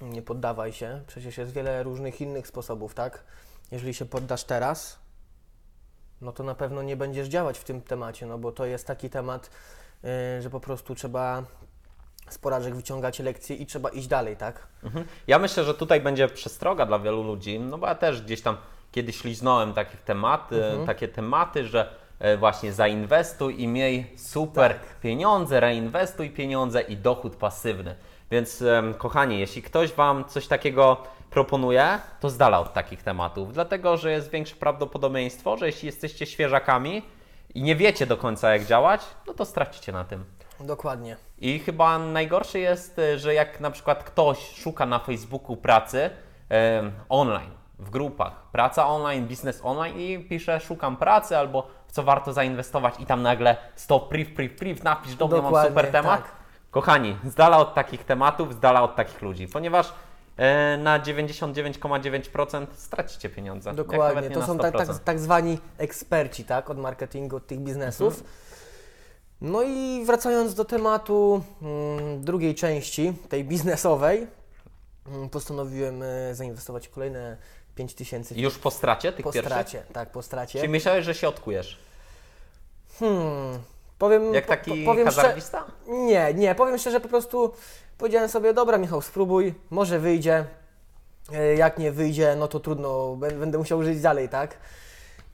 nie 0.00 0.22
poddawaj 0.22 0.72
się. 0.72 1.02
Przecież 1.06 1.38
jest 1.38 1.52
wiele 1.52 1.82
różnych 1.82 2.20
innych 2.20 2.46
sposobów, 2.46 2.94
tak? 2.94 3.24
Jeżeli 3.70 3.94
się 3.94 4.04
poddasz 4.04 4.44
teraz, 4.44 4.98
no 6.20 6.32
to 6.32 6.42
na 6.44 6.54
pewno 6.54 6.82
nie 6.82 6.96
będziesz 6.96 7.28
działać 7.28 7.58
w 7.58 7.64
tym 7.64 7.80
temacie, 7.82 8.26
no 8.26 8.38
bo 8.38 8.52
to 8.52 8.66
jest 8.66 8.86
taki 8.86 9.10
temat, 9.10 9.50
yy, 10.02 10.42
że 10.42 10.50
po 10.50 10.60
prostu 10.60 10.94
trzeba 10.94 11.42
z 12.30 12.38
porażek 12.38 12.74
wyciągać 12.74 13.18
lekcje 13.18 13.56
i 13.56 13.66
trzeba 13.66 13.88
iść 13.88 14.06
dalej, 14.08 14.36
tak? 14.36 14.66
Mhm. 14.84 15.04
Ja 15.26 15.38
myślę, 15.38 15.64
że 15.64 15.74
tutaj 15.74 16.00
będzie 16.00 16.28
przestroga 16.28 16.86
dla 16.86 16.98
wielu 16.98 17.22
ludzi, 17.22 17.60
no 17.60 17.78
bo 17.78 17.86
ja 17.86 17.94
też 17.94 18.22
gdzieś 18.22 18.42
tam 18.42 18.56
kiedyś 18.92 19.24
liznąłem 19.24 19.74
takich 19.74 20.02
tematy, 20.02 20.64
Mhm. 20.66 20.86
takie 20.86 21.08
tematy, 21.08 21.64
że 21.64 21.94
e, 22.18 22.36
właśnie 22.36 22.72
zainwestuj 22.72 23.62
i 23.62 23.68
miej 23.68 24.12
super 24.16 24.72
Tak. 24.72 25.00
pieniądze, 25.00 25.60
reinwestuj 25.60 26.30
pieniądze 26.30 26.80
i 26.82 26.96
dochód 26.96 27.36
pasywny. 27.36 27.94
Więc 28.30 28.64
kochani, 28.98 29.38
jeśli 29.38 29.62
ktoś 29.62 29.92
Wam 29.92 30.24
coś 30.24 30.46
takiego 30.46 30.96
proponuje, 31.30 31.98
to 32.20 32.30
z 32.30 32.36
dala 32.36 32.60
od 32.60 32.72
takich 32.72 33.02
tematów, 33.02 33.52
dlatego 33.52 33.96
że 33.96 34.12
jest 34.12 34.30
większe 34.30 34.56
prawdopodobieństwo, 34.56 35.56
że 35.56 35.66
jeśli 35.66 35.86
jesteście 35.86 36.26
świeżakami 36.26 37.02
i 37.54 37.62
nie 37.62 37.76
wiecie 37.76 38.06
do 38.06 38.16
końca 38.16 38.52
jak 38.52 38.64
działać, 38.64 39.00
no 39.26 39.34
to 39.34 39.44
stracicie 39.44 39.92
na 39.92 40.04
tym. 40.04 40.24
Dokładnie. 40.60 41.16
I 41.38 41.58
chyba 41.58 41.98
najgorsze 41.98 42.58
jest, 42.58 42.98
y, 42.98 43.18
że 43.18 43.34
jak 43.34 43.60
na 43.60 43.70
przykład 43.70 44.04
ktoś 44.04 44.54
szuka 44.54 44.86
na 44.86 44.98
Facebooku 44.98 45.56
pracy 45.56 46.10
em, 46.48 46.92
online, 47.08 47.50
w 47.78 47.90
grupach, 47.90 48.32
praca 48.52 48.86
online, 48.86 49.26
biznes 49.26 49.60
online 49.64 50.00
i 50.00 50.18
pisze 50.18 50.60
szukam 50.60 50.96
pracy 50.96 51.38
albo 51.38 51.66
w 51.86 51.92
co 51.92 52.02
warto 52.02 52.32
zainwestować 52.32 52.94
i 52.98 53.06
tam 53.06 53.22
nagle 53.22 53.56
stop, 53.74 54.08
priv, 54.08 54.34
priv, 54.34 54.56
priv, 54.58 54.84
napisz 54.84 55.14
do 55.14 55.28
mnie, 55.28 55.42
mam 55.42 55.66
super 55.66 55.90
temat. 55.92 56.22
tak. 56.22 56.38
Kochani, 56.70 57.16
z 57.24 57.34
dala 57.34 57.58
od 57.58 57.74
takich 57.74 58.04
tematów, 58.04 58.54
z 58.54 58.58
dala 58.58 58.82
od 58.82 58.96
takich 58.96 59.22
ludzi, 59.22 59.48
ponieważ 59.48 59.92
e, 60.36 60.76
na 60.76 61.00
99,9% 61.00 62.66
stracicie 62.74 63.28
pieniądze. 63.30 63.74
Dokładnie. 63.74 64.28
nie 64.28 64.34
To 64.34 64.46
są 64.46 64.58
tak, 64.58 64.74
100%. 64.74 64.86
tak, 64.86 64.98
tak 64.98 65.18
zwani 65.18 65.58
eksperci, 65.78 66.44
tak? 66.44 66.70
Od 66.70 66.78
marketingu, 66.78 67.36
od 67.36 67.46
tych 67.46 67.58
biznesów. 67.58 68.24
No 69.40 69.62
i 69.62 70.02
wracając 70.06 70.54
do 70.54 70.64
tematu 70.64 71.42
mm, 71.62 72.24
drugiej 72.24 72.54
części, 72.54 73.12
tej 73.28 73.44
biznesowej, 73.44 74.26
mm, 75.06 75.28
postanowiłem 75.28 76.02
e, 76.02 76.34
zainwestować 76.34 76.88
kolejne 76.88 77.36
5 77.74 77.94
tysięcy 77.94 78.34
I 78.34 78.42
już 78.42 78.58
po 78.58 78.70
stracie 78.70 79.12
tych 79.12 79.24
po 79.24 79.32
pierwszych? 79.32 79.52
stracie. 79.52 79.82
Tak, 79.92 80.10
po 80.12 80.22
stracie. 80.22 80.58
Czyli 80.58 80.72
myślałeś, 80.72 81.04
że 81.04 81.14
się 81.14 81.28
odkujesz? 81.28 81.78
Hmm, 82.98 83.58
powiem, 83.98 84.34
Jak 84.34 84.46
taki 84.46 84.70
po, 84.84 84.90
powiem 84.92 85.06
szczerze, 85.06 85.22
hazardista? 85.22 85.64
Nie, 85.88 86.34
nie, 86.34 86.54
powiem 86.54 86.78
szczerze, 86.78 87.00
po 87.00 87.08
prostu 87.08 87.52
powiedziałem 87.98 88.28
sobie, 88.28 88.54
dobra 88.54 88.78
Michał, 88.78 89.02
spróbuj, 89.02 89.54
może 89.70 89.98
wyjdzie. 89.98 90.44
E, 91.32 91.54
Jak 91.54 91.78
nie 91.78 91.92
wyjdzie, 91.92 92.36
no 92.38 92.48
to 92.48 92.60
trudno, 92.60 92.88
bę- 93.20 93.38
będę 93.38 93.58
musiał 93.58 93.82
żyć 93.82 94.00
dalej, 94.00 94.28
tak? 94.28 94.56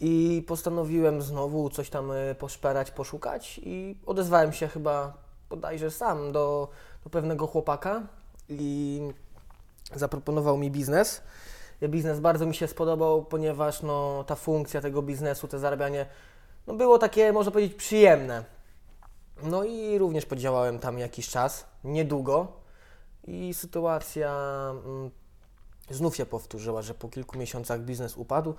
I 0.01 0.45
postanowiłem 0.49 1.23
znowu 1.23 1.71
coś 1.71 1.91
tam 1.91 2.13
e, 2.13 2.35
poszperać, 2.35 2.91
poszukać 2.91 3.61
i 3.63 3.97
odezwałem 4.07 4.53
się 4.53 4.69
chyba 4.69 5.13
bodajże 5.51 5.91
sam 5.91 6.33
do, 6.33 6.69
do 7.05 7.11
pewnego 7.11 7.47
chłopaka 7.47 8.03
i 8.49 9.01
zaproponował 9.95 10.57
mi 10.59 10.71
biznes. 10.71 11.23
Biznes 11.89 12.21
bardzo 12.21 12.47
mi 12.47 12.55
się 12.55 12.67
spodobał, 12.67 13.25
ponieważ 13.25 13.83
no, 13.83 14.25
ta 14.27 14.35
funkcja 14.35 14.81
tego 14.81 15.03
biznesu, 15.03 15.49
to 15.49 15.59
zarabianie, 15.59 16.07
no, 16.67 16.75
było 16.75 16.99
takie, 16.99 17.33
można 17.33 17.53
powiedzieć, 17.53 17.75
przyjemne. 17.75 18.45
No 19.43 19.65
i 19.65 19.99
również 19.99 20.27
podziałałem 20.27 20.79
tam 20.79 20.99
jakiś 20.99 21.29
czas, 21.29 21.67
niedługo 21.85 22.47
i 23.27 23.55
sytuacja 23.55 24.31
mm, 24.87 25.11
znów 25.91 26.17
się 26.17 26.27
powtórzyła, 26.27 26.83
że 26.83 26.95
po 26.95 27.09
kilku 27.09 27.39
miesiącach 27.39 27.81
biznes 27.81 28.17
upadł, 28.17 28.55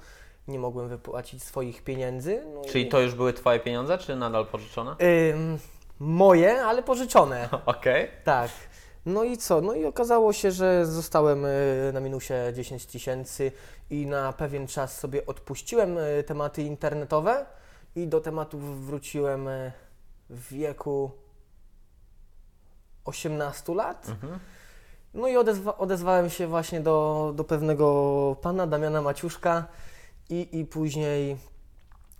nie 0.48 0.60
mogłem 0.60 0.90
wypłacić 0.90 1.44
swoich 1.44 1.84
pieniędzy. 1.84 2.44
No 2.54 2.62
i- 2.64 2.66
Czyli 2.70 2.88
to 2.90 3.00
już 3.00 3.16
były 3.16 3.34
Twoje 3.34 3.60
pieniądze, 3.60 3.98
czy 3.98 4.16
nadal 4.16 4.46
pożyczone? 4.48 4.96
Ym, 5.32 5.60
moje, 6.00 6.62
ale 6.66 6.84
pożyczone. 6.84 7.50
Okej. 7.66 8.10
Tak. 8.24 8.52
No 9.06 9.24
i 9.24 9.38
co? 9.38 9.62
No 9.62 9.74
i 9.74 9.86
okazało 9.86 10.34
się, 10.34 10.52
że 10.52 10.86
zostałem 10.86 11.46
y, 11.46 11.92
na 11.94 12.00
minusie 12.00 12.34
10 12.54 12.86
tysięcy 12.86 13.52
i 13.90 14.06
na 14.06 14.34
pewien 14.34 14.68
czas 14.68 15.00
sobie 15.00 15.26
odpuściłem 15.26 15.98
y, 15.98 16.24
tematy 16.28 16.62
internetowe 16.64 17.46
i 17.96 18.08
do 18.08 18.22
tematów 18.22 18.86
wróciłem 18.86 19.48
y, 19.48 19.72
w 20.30 20.54
wieku 20.54 21.12
18 23.06 23.74
lat. 23.74 24.10
Mhm. 24.10 24.40
No 25.14 25.28
i 25.28 25.38
odezwa 25.38 25.78
odezwałem 25.78 26.30
się 26.30 26.48
właśnie 26.48 26.82
do, 26.82 27.32
do 27.36 27.44
pewnego 27.44 28.36
pana, 28.42 28.68
Damiana 28.68 29.02
Maciuszka 29.02 29.68
i, 30.30 30.60
i 30.60 30.66
później 30.66 31.38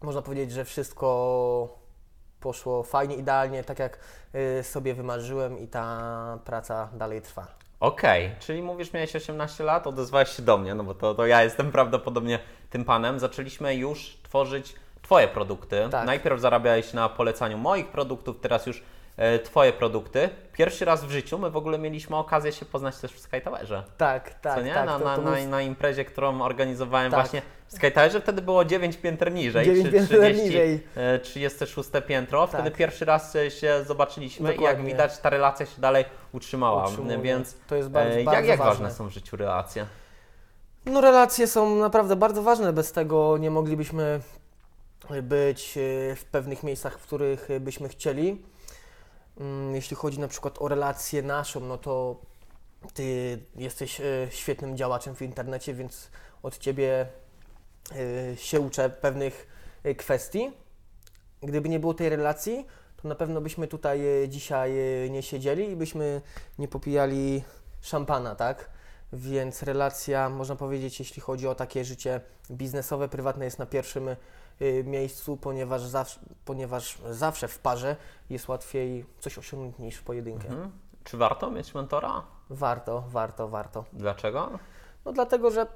można 0.02 0.22
powiedzieć, 0.22 0.52
że 0.52 0.66
wszystko 0.66 1.86
poszło 2.40 2.84
fajnie, 2.84 3.16
idealnie, 3.16 3.64
tak 3.64 3.80
jak 3.80 4.00
y, 4.60 4.64
sobie 4.64 4.94
wymarzyłem 4.94 5.60
i 5.60 5.68
ta 5.68 6.40
praca 6.46 6.90
dalej 6.94 7.22
trwa. 7.22 7.48
Okej, 7.80 8.36
czyli 8.40 8.62
mówisz, 8.62 8.94
miałeś 8.94 9.16
18 9.16 9.64
lat, 9.64 9.88
odezwałeś 9.88 10.30
się 10.30 10.44
do 10.44 10.58
mnie, 10.58 10.76
no 10.76 10.84
bo 10.84 10.96
to, 10.96 11.16
to 11.16 11.26
ja 11.26 11.44
jestem 11.44 11.72
prawdopodobnie 11.72 12.40
tym 12.70 12.86
panem. 12.86 13.20
Zaczęliśmy 13.20 13.76
już 13.76 14.18
tworzyć 14.24 14.76
Twoje 15.06 15.28
produkty. 15.28 15.88
Tak. 15.92 16.06
Najpierw 16.06 16.40
zarabiałeś 16.42 16.94
na 16.94 17.10
polecaniu 17.10 17.58
moich 17.58 17.88
produktów, 17.88 18.40
teraz 18.42 18.66
już 18.66 18.84
e, 19.18 19.40
Twoje 19.40 19.74
produkty. 19.74 20.30
Pierwszy 20.54 20.86
raz 20.86 21.06
w 21.06 21.12
życiu 21.12 21.38
my 21.40 21.50
w 21.50 21.58
ogóle 21.58 21.78
mieliśmy 21.78 22.16
okazję 22.16 22.52
się 22.52 22.66
poznać 22.66 22.98
też 22.98 23.12
w 23.12 23.20
Sky 23.20 23.42
Towerze. 23.42 23.84
Tak, 23.98 24.34
tak, 24.40 24.56
co 24.56 24.62
nie? 24.62 24.74
tak. 24.74 24.86
na, 24.86 25.00
to- 25.00 25.06
na, 25.06 25.16
to 25.16 25.22
na, 25.22 25.32
był 25.32 25.48
na 25.50 25.62
imprezie, 25.62 26.06
którą 26.06 26.42
organizowałem 26.42 27.12
Tak. 27.12 27.20
właśnie 27.20 27.42
w 27.68 27.74
Sky 27.74 27.92
Towerze. 27.92 28.22
Wtedy 28.22 28.42
było 28.42 28.66
9 28.66 28.98
pięter 28.98 29.32
niżej, 29.32 29.66
Dziewięć 29.66 29.86
czy 29.86 29.92
pięter 29.94 30.18
30, 30.20 30.44
niżej. 30.46 30.84
e, 30.96 31.20
36 31.20 31.90
piętro. 32.08 32.48
Wtedy 32.48 32.64
Tak. 32.64 32.74
pierwszy 32.74 33.06
raz 33.06 33.36
e, 33.36 33.52
się 33.52 33.84
zobaczyliśmy 33.84 34.50
i 34.50 34.52
jak 34.52 34.58
Dokładnie. 34.60 34.86
widać 34.86 35.18
ta 35.18 35.30
relacja 35.30 35.66
się 35.66 35.82
dalej 35.82 36.06
utrzymała. 36.32 36.86
utrzymuję. 36.88 37.18
Więc 37.18 37.56
to 37.68 37.76
jest 37.76 37.90
bardzo, 37.90 38.20
e, 38.20 38.24
bardzo 38.24 38.40
jak, 38.40 38.46
jak 38.50 38.60
ważne. 38.60 38.72
ważne 38.74 38.92
są 38.92 39.08
w 39.08 39.12
życiu 39.12 39.38
relacje? 39.38 39.86
No 40.86 41.02
relacje 41.02 41.48
są 41.48 41.76
naprawdę 41.76 42.16
bardzo 42.16 42.42
ważne, 42.44 42.74
bez 42.74 42.92
tego 42.92 43.38
nie 43.38 43.52
moglibyśmy 43.52 44.20
być 45.24 45.78
y, 45.78 46.16
w 46.16 46.26
pewnych 46.26 46.64
miejscach, 46.64 47.00
w 47.00 47.02
których 47.02 47.48
byśmy 47.60 47.90
chcieli. 47.90 48.46
Mm, 49.40 49.76
Jeśli 49.76 49.96
chodzi 49.96 50.20
na 50.20 50.28
przykład 50.28 50.62
o 50.62 50.68
relację 50.68 51.22
naszą, 51.22 51.60
no 51.60 51.78
to 51.78 52.22
ty 52.94 53.40
jesteś 53.56 54.02
e, 54.02 54.28
świetnym 54.30 54.78
działaczem 54.78 55.16
w 55.16 55.22
internecie, 55.22 55.74
więc 55.74 56.10
od 56.44 56.58
ciebie 56.58 57.08
e, 58.32 58.38
się 58.38 58.60
uczę 58.60 58.90
pewnych 58.90 59.48
e, 59.84 59.96
kwestii. 59.96 60.52
Gdyby 61.42 61.70
nie 61.70 61.80
było 61.80 61.94
tej 61.94 62.10
relacji, 62.10 62.66
to 63.02 63.08
na 63.08 63.16
pewno 63.16 63.42
byśmy 63.42 63.68
tutaj 63.68 64.24
e, 64.24 64.30
dzisiaj 64.30 64.72
e, 65.06 65.10
nie 65.10 65.24
siedzieli 65.24 65.72
i 65.72 65.76
byśmy 65.76 66.22
nie 66.60 66.68
popijali 66.68 67.44
szampana, 67.82 68.36
tak? 68.36 68.70
Więc 69.16 69.64
relacja, 69.64 70.30
można 70.30 70.56
powiedzieć, 70.56 71.00
jeśli 71.00 71.22
chodzi 71.22 71.48
o 71.48 71.56
takie 71.56 71.86
życie 71.86 72.22
biznesowe, 72.52 73.10
prywatne, 73.10 73.46
jest 73.46 73.60
na 73.60 73.66
pierwszym 73.66 74.08
e, 74.08 74.16
miejscu, 74.84 75.38
ponieważ 75.38 75.82
zawsze, 75.82 76.20
ponieważ 76.46 76.98
zawsze 77.10 77.48
w 77.48 77.60
parze 77.60 77.96
jest 78.30 78.48
łatwiej 78.48 79.06
coś 79.20 79.38
osiągnąć 79.38 79.78
niż 79.78 79.96
w 79.96 80.04
pojedynkę. 80.04 80.48
Mhm. 80.48 80.72
Czy 81.04 81.18
warto 81.18 81.52
mieć 81.52 81.74
mentora? 81.74 82.24
Warto, 82.50 83.04
warto, 83.10 83.48
warto. 83.48 83.86
Dlaczego? 83.94 84.60
No 85.06 85.14
dlatego, 85.14 85.52
że 85.52 85.68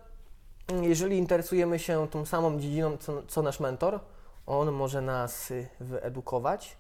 jeżeli 0.81 1.17
interesujemy 1.17 1.79
się 1.79 2.08
tą 2.08 2.25
samą 2.25 2.60
dziedziną, 2.60 2.98
co, 2.98 3.24
co 3.27 3.41
nasz 3.41 3.60
mentor, 3.60 4.00
on 4.46 4.72
może 4.72 5.01
nas 5.01 5.51
y, 5.51 5.67
wyedukować 5.79 6.77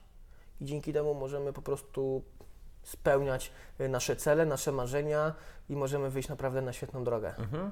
i 0.61 0.65
dzięki 0.65 0.93
temu 0.93 1.13
możemy 1.13 1.53
po 1.53 1.61
prostu 1.61 2.21
spełniać 2.89 3.51
y, 3.81 3.89
nasze 3.89 4.15
cele, 4.15 4.45
nasze 4.45 4.71
marzenia 4.71 5.33
i 5.69 5.75
możemy 5.75 6.09
wyjść 6.09 6.29
naprawdę 6.29 6.61
na 6.61 6.73
świetną 6.73 7.03
drogę. 7.03 7.33
Mhm. 7.37 7.71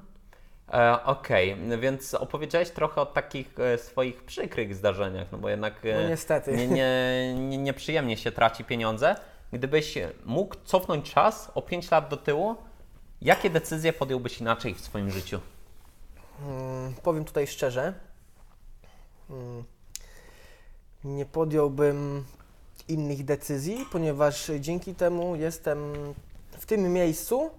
E, 0.72 1.04
Okej, 1.04 1.56
więc 1.78 2.14
opowiedziałeś 2.14 2.70
trochę 2.70 3.00
o 3.00 3.06
takich 3.06 3.60
e, 3.60 3.78
swoich 3.78 4.22
przykrych 4.24 4.74
zdarzeniach, 4.74 5.32
no 5.32 5.38
bo 5.38 5.48
jednak 5.48 5.74
e, 5.86 6.02
No 6.02 6.08
niestety. 6.08 6.56
nie, 6.56 6.68
nie, 6.68 7.34
nie, 7.34 7.58
nieprzyjemnie 7.58 8.16
się 8.16 8.32
traci 8.32 8.64
pieniądze. 8.64 9.16
Gdybyś 9.52 9.98
mógł 10.24 10.54
cofnąć 10.64 11.12
czas 11.12 11.50
o 11.54 11.62
5 11.62 11.90
lat 11.90 12.08
do 12.08 12.16
tyłu, 12.16 12.56
jakie 13.22 13.50
decyzje 13.50 13.92
podjąłbyś 13.92 14.40
inaczej 14.40 14.74
w 14.74 14.80
swoim 14.80 15.10
życiu? 15.10 15.40
Mm, 16.46 16.94
powiem 17.02 17.24
tutaj 17.24 17.46
szczerze, 17.46 17.94
mm, 19.30 19.64
nie 21.04 21.26
podjąłbym 21.26 22.24
innych 22.88 23.24
decyzji, 23.24 23.86
ponieważ 23.92 24.50
dzięki 24.60 24.94
temu 24.94 25.36
jestem 25.36 25.92
w 26.50 26.66
tym 26.66 26.92
miejscu, 26.92 27.50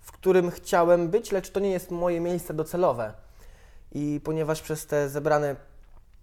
w 0.00 0.12
którym 0.12 0.50
chciałem 0.50 1.08
być, 1.08 1.32
lecz 1.32 1.50
to 1.50 1.60
nie 1.60 1.70
jest 1.70 1.90
moje 1.90 2.20
miejsce 2.20 2.54
docelowe. 2.54 3.12
I 3.92 4.20
ponieważ 4.24 4.62
przez 4.62 4.86
te 4.86 5.08
zebrane 5.08 5.56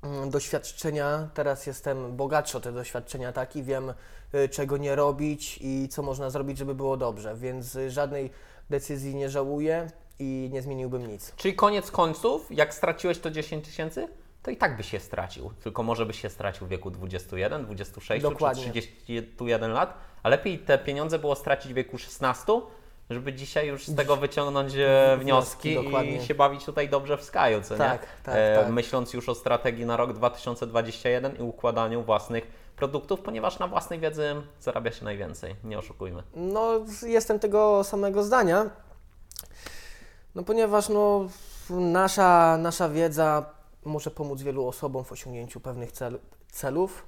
mm, 0.02 0.30
doświadczenia 0.30 1.30
teraz 1.34 1.68
jestem 1.68 2.16
bogatszy 2.16 2.58
o 2.58 2.62
te 2.62 2.72
doświadczenia, 2.72 3.34
tak, 3.34 3.56
i 3.56 3.64
wiem, 3.64 3.94
y, 4.36 4.50
czego 4.50 4.78
nie 4.78 4.96
robić 4.96 5.60
i 5.62 5.88
co 5.90 6.02
można 6.02 6.30
zrobić, 6.30 6.58
żeby 6.58 6.76
było 6.76 6.98
dobrze, 6.98 7.36
więc 7.36 7.76
y, 7.76 7.92
żadnej 7.92 8.32
decyzji 8.70 9.16
nie 9.16 9.30
żałuję 9.30 9.92
i 10.20 10.50
nie 10.54 10.62
zmieniłbym 10.62 11.08
nic. 11.08 11.34
Czyli 11.36 11.56
koniec 11.56 11.92
końców, 11.92 12.48
jak 12.50 12.74
straciłeś 12.74 13.20
to 13.20 13.32
10 13.32 13.66
tysięcy, 13.66 14.08
to 14.48 14.52
i 14.52 14.58
tak 14.58 14.78
byś 14.78 14.90
się 14.92 15.00
stracił. 15.00 15.52
Tylko 15.64 15.84
może 15.84 16.06
byś 16.06 16.22
się 16.22 16.30
stracił 16.30 16.68
w 16.68 16.70
wieku 16.70 16.92
21, 16.92 17.66
26 17.66 18.24
Dokładnie. 18.24 18.64
czy 18.64 18.70
31 18.72 19.72
lat, 19.72 19.94
a 20.24 20.30
lepiej 20.30 20.60
te 20.60 20.78
pieniądze 20.78 21.20
było 21.20 21.36
stracić 21.36 21.72
w 21.72 21.76
wieku 21.76 21.98
16, 21.98 22.62
żeby 23.10 23.34
dzisiaj 23.34 23.68
już 23.68 23.88
z 23.88 23.96
tego 23.96 24.16
wyciągnąć 24.18 24.74
e, 24.76 25.18
wnioski 25.20 25.70
Wnioski, 25.72 25.86
dokładnie. 25.86 26.16
i 26.18 26.26
się 26.26 26.36
bawić 26.36 26.66
tutaj 26.66 26.90
dobrze 26.90 27.18
w 27.18 27.24
Skyu, 27.24 27.62
co 27.64 27.78
Tak, 27.78 28.02
nie? 28.02 28.08
tak, 28.24 28.36
E, 28.36 28.56
tak. 28.64 28.70
Myśląc 28.70 29.14
już 29.14 29.30
o 29.30 29.36
strategii 29.36 29.86
na 29.86 29.98
rok 29.98 30.14
2021 30.14 31.36
i 31.36 31.42
układaniu 31.42 32.04
własnych 32.04 32.48
produktów, 32.76 33.22
ponieważ 33.22 33.60
na 33.60 33.68
własnej 33.68 34.00
wiedzy 34.00 34.36
zarabia 34.60 34.92
się 34.92 35.06
najwięcej, 35.06 35.56
nie 35.64 35.78
oszukujmy. 35.80 36.24
No, 36.36 36.72
jestem 37.06 37.40
tego 37.40 37.84
samego 37.84 38.24
zdania. 38.24 38.70
No, 40.36 40.44
ponieważ 40.44 40.90
no, 40.90 41.28
nasza, 41.70 42.58
nasza 42.58 42.90
wiedza 42.90 43.57
może 43.86 44.12
pomóc 44.12 44.42
wielu 44.42 44.68
osobom 44.68 45.04
w 45.04 45.12
osiągnięciu 45.12 45.60
pewnych 45.60 45.92
cel, 45.92 46.20
celów 46.52 47.08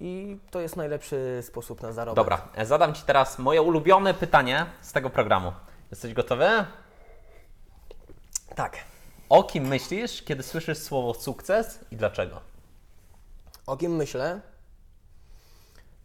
i 0.00 0.38
to 0.50 0.60
jest 0.60 0.76
najlepszy 0.76 1.40
sposób 1.42 1.82
na 1.82 1.92
zarobek. 1.92 2.16
Dobra, 2.16 2.48
zadam 2.64 2.94
Ci 2.94 3.02
teraz 3.02 3.38
moje 3.38 3.62
ulubione 3.62 4.14
pytanie 4.14 4.66
z 4.80 4.92
tego 4.92 5.10
programu. 5.10 5.52
Jesteś 5.90 6.14
gotowy? 6.14 6.64
Tak. 8.54 8.76
O 9.28 9.44
kim 9.44 9.66
myślisz, 9.66 10.22
kiedy 10.22 10.42
słyszysz 10.42 10.78
słowo 10.78 11.14
sukces 11.14 11.80
i 11.90 11.96
dlaczego? 11.96 12.40
O 13.66 13.76
kim 13.76 13.96
myślę? 13.96 14.40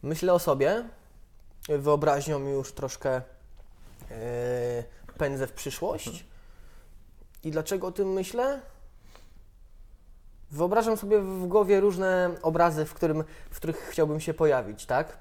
Myślę 0.03 0.33
o 0.33 0.39
sobie. 0.39 0.83
Wyobraźnią 1.69 2.39
już 2.39 2.73
troszkę 2.73 3.21
yy, 4.09 4.15
pędzę 5.17 5.47
w 5.47 5.51
przyszłość. 5.51 6.25
I 7.43 7.51
dlaczego 7.51 7.87
o 7.87 7.91
tym 7.91 8.13
myślę? 8.13 8.61
Wyobrażam 10.53 10.97
sobie 10.97 11.19
w 11.19 11.47
głowie 11.47 11.79
różne 11.79 12.29
obrazy, 12.41 12.85
w, 12.85 12.93
którym, 12.93 13.23
w 13.49 13.55
których 13.55 13.77
chciałbym 13.77 14.19
się 14.19 14.33
pojawić, 14.33 14.85
tak? 14.85 15.17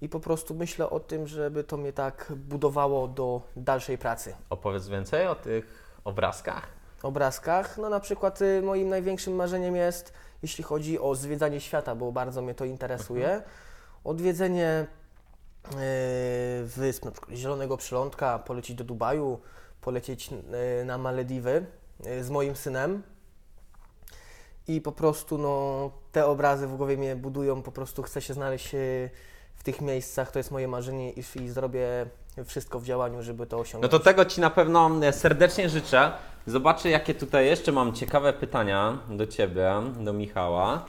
I 0.00 0.08
po 0.08 0.20
prostu 0.20 0.54
myślę 0.54 0.90
o 0.90 1.00
tym, 1.00 1.26
żeby 1.26 1.64
to 1.64 1.76
mnie 1.76 1.92
tak 1.92 2.32
budowało 2.36 3.08
do 3.08 3.42
dalszej 3.56 3.98
pracy. 3.98 4.34
Opowiedz 4.50 4.88
więcej 4.88 5.26
o 5.26 5.34
tych 5.34 5.96
obrazkach. 6.04 6.66
obrazkach. 7.02 7.78
No 7.78 7.88
na 7.88 8.00
przykład 8.00 8.42
y, 8.42 8.62
moim 8.62 8.88
największym 8.88 9.34
marzeniem 9.34 9.76
jest, 9.76 10.12
jeśli 10.42 10.64
chodzi 10.64 10.98
o 10.98 11.14
zwiedzanie 11.14 11.60
świata, 11.60 11.94
bo 11.94 12.12
bardzo 12.12 12.42
mnie 12.42 12.54
to 12.54 12.64
interesuje, 12.64 13.42
odwiedzenie 14.04 14.86
y, 15.72 15.76
wysp, 16.64 17.04
na 17.04 17.10
przykład 17.10 17.36
Zielonego 17.36 17.76
Przylądka, 17.76 18.38
polecieć 18.38 18.76
do 18.76 18.84
Dubaju, 18.84 19.40
polecieć 19.80 20.30
y, 20.80 20.84
na 20.84 20.98
Malediwy 20.98 21.66
y, 22.06 22.24
z 22.24 22.30
moim 22.30 22.56
synem. 22.56 23.02
I 24.68 24.80
po 24.80 24.92
prostu 24.92 25.38
no, 25.38 25.90
te 26.12 26.26
obrazy 26.26 26.66
w 26.66 26.76
głowie 26.76 26.96
mnie 26.96 27.16
budują, 27.16 27.62
po 27.62 27.72
prostu 27.72 28.02
chcę 28.02 28.22
się 28.22 28.34
znaleźć 28.34 28.74
y, 28.74 29.10
w 29.56 29.62
tych 29.62 29.80
miejscach, 29.80 30.30
to 30.30 30.38
jest 30.38 30.50
moje 30.50 30.68
marzenie 30.68 31.10
i, 31.10 31.22
i 31.42 31.48
zrobię 31.48 32.06
wszystko 32.44 32.80
w 32.80 32.84
działaniu, 32.84 33.22
żeby 33.22 33.46
to 33.46 33.56
No 33.56 33.62
osiągnąć. 33.62 33.90
to 33.90 33.98
tego 33.98 34.24
Ci 34.24 34.40
na 34.40 34.50
pewno 34.50 34.90
e, 35.02 35.12
serdecznie 35.12 35.68
życzę. 35.68 36.12
Zobaczę, 36.46 36.90
jakie 36.90 37.14
tutaj 37.14 37.46
jeszcze 37.46 37.72
mam 37.72 37.92
ciekawe 37.92 38.32
pytania 38.32 38.98
do 39.10 39.26
Ciebie, 39.26 39.72
do 40.00 40.12
Michała. 40.12 40.84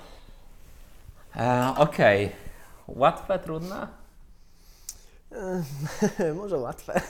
E, 1.35 1.73
Okej. 1.77 2.31
Łatwe, 2.87 3.39
trudne? 3.39 3.87
Może 6.41 6.57
łatwe. 6.57 7.01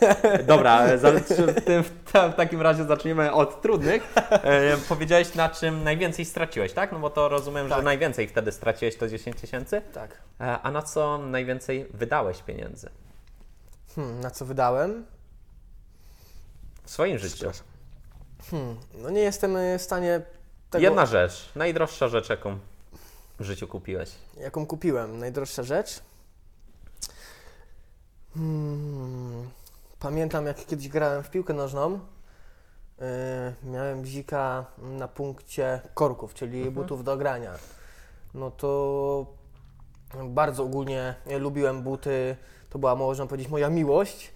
Dobra, 0.47 0.85
e, 0.85 0.97
w, 1.19 1.63
tym, 1.65 1.83
w, 1.83 2.11
ta- 2.11 2.29
w 2.29 2.35
takim 2.35 2.61
razie 2.61 2.83
zaczniemy 2.85 3.31
od 3.33 3.61
trudnych. 3.61 4.13
E, 4.31 4.77
powiedziałeś, 4.89 5.35
na 5.35 5.49
czym 5.49 5.83
najwięcej 5.83 6.25
straciłeś, 6.25 6.73
tak? 6.73 6.91
No 6.91 6.99
bo 6.99 7.09
to 7.09 7.29
rozumiem, 7.29 7.67
że 7.69 7.75
Tak. 7.75 7.83
najwięcej 7.83 8.27
wtedy 8.27 8.51
straciłeś 8.51 8.95
to 8.97 9.07
10 9.07 9.37
tysięcy. 9.41 9.81
Tak. 9.93 10.17
E, 10.41 10.59
a 10.61 10.71
na 10.71 10.81
co 10.81 11.17
najwięcej 11.17 11.87
wydałeś 11.93 12.41
pieniędzy 12.43 12.89
Hmm, 13.95 14.19
na 14.19 14.31
co 14.31 14.45
wydałem? 14.45 15.05
w 16.83 16.89
swoim 16.91 17.17
życiu? 17.17 17.51
Hmm, 18.51 18.77
no 18.95 19.09
nie 19.09 19.21
jestem 19.21 19.55
y, 19.55 19.77
w 19.79 19.81
stanie 19.81 20.21
tego, 20.69 20.83
Jedna 20.83 21.05
rzecz, 21.05 21.49
najdroższa 21.55 22.07
rzecz, 22.07 22.29
jaką 22.29 22.57
w 23.39 23.43
życiu 23.43 23.67
kupiłeś. 23.67 24.09
jaką 24.37 24.65
kupiłem. 24.65 25.19
Najdroższa 25.19 25.63
rzecz. 25.63 25.99
Hmm, 28.37 29.49
pamiętam, 29.99 30.45
jak 30.45 30.65
kiedyś 30.65 30.87
grałem 30.89 31.23
w 31.23 31.29
piłkę 31.29 31.53
nożną. 31.53 31.95
y, 31.95 33.65
miałem 33.71 34.01
bzika 34.01 34.65
na 34.77 35.07
punkcie 35.07 35.81
korków, 35.93 36.33
czyli 36.33 36.71
butów 36.71 37.03
do 37.03 37.17
grania. 37.17 37.53
No 38.33 38.51
to 38.51 39.25
bardzo 40.25 40.63
ogólnie 40.63 41.15
lubiłem 41.39 41.83
buty. 41.83 42.35
To 42.69 42.79
była, 42.79 42.95
można 42.95 43.25
powiedzieć, 43.25 43.51
moja 43.51 43.69
miłość. 43.69 44.31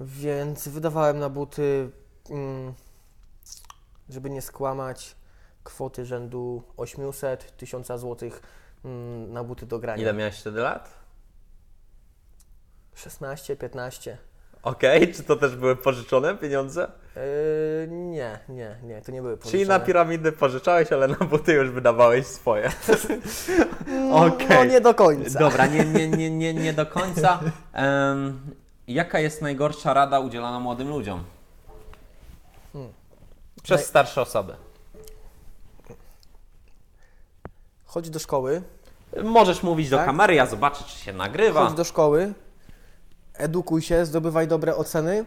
Więc 0.00 0.68
wydawałem 0.68 1.18
na 1.18 1.28
buty, 1.28 1.90
mm, 2.30 2.74
żeby 4.08 4.30
nie 4.30 4.42
skłamać, 4.42 5.16
kwoty 5.64 6.06
rzędu 6.06 6.62
800 6.76 7.56
1000 7.56 7.86
zł 7.86 8.30
mm, 8.84 9.32
na 9.32 9.44
buty 9.44 9.66
do 9.66 9.78
grania. 9.78 10.02
Ile 10.02 10.12
miałeś 10.14 10.40
wtedy 10.40 10.60
lat? 10.60 11.01
16, 12.94 13.56
15. 13.56 14.18
Okej, 14.62 15.14
czy 15.14 15.22
to 15.22 15.36
też 15.36 15.56
były 15.56 15.76
pożyczone 15.76 16.36
pieniądze? 16.36 16.90
Yy, 17.16 17.88
nie, 17.90 18.38
nie, 18.48 18.76
nie, 18.82 19.02
to 19.02 19.12
nie 19.12 19.22
były 19.22 19.38
Czyli 19.38 19.48
na 19.52 19.58
pożyczone. 19.58 19.86
piramidy 19.86 20.32
pożyczałeś, 20.32 20.92
ale 20.92 21.08
na 21.08 21.16
buty 21.16 21.52
już 21.52 21.70
wydawałeś 21.70 22.26
swoje. 22.26 22.70
No 24.10 24.16
Okej. 24.26 24.68
nie 24.70 24.80
do 24.80 24.94
końca. 24.94 25.38
Dobra, 25.38 25.66
nie, 25.66 25.84
nie, 25.84 26.08
nie, 26.08 26.30
nie, 26.30 26.54
nie 26.54 26.72
do 26.72 26.86
końca. 26.86 27.40
Em, 27.72 28.40
jaka 28.88 29.18
jest 29.20 29.42
najgorsza 29.42 29.94
rada 29.94 30.20
udzielana 30.20 30.60
młodym 30.60 30.88
ludziom? 30.88 31.24
Hmm. 32.72 32.92
Przez 33.62 33.80
Naj- 33.80 33.84
starsze 33.84 34.20
osoby. 34.22 34.54
Chodź 37.84 38.10
do 38.10 38.18
szkoły, 38.18 38.62
Możesz 39.24 39.62
mówić 39.62 39.90
do 39.90 39.96
Tak? 39.96 40.06
kamery, 40.06 40.34
ja 40.34 40.46
zobaczę, 40.46 40.84
czy 40.84 40.98
się 40.98 41.12
nagrywa. 41.12 41.64
Chodź 41.64 41.74
do 41.76 41.84
szkoły, 41.84 42.32
edukuj 43.34 43.82
się, 43.82 44.06
zdobywaj 44.06 44.48
dobre 44.48 44.76
oceny, 44.76 45.24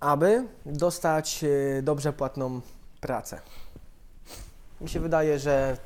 aby 0.00 0.44
dostać 0.66 1.44
e, 1.44 1.82
dobrze 1.82 2.12
płatną 2.12 2.60
pracę. 3.00 3.40
Mi 4.80 4.88
się 4.88 5.00
wydaje, 5.00 5.38
że 5.38 5.76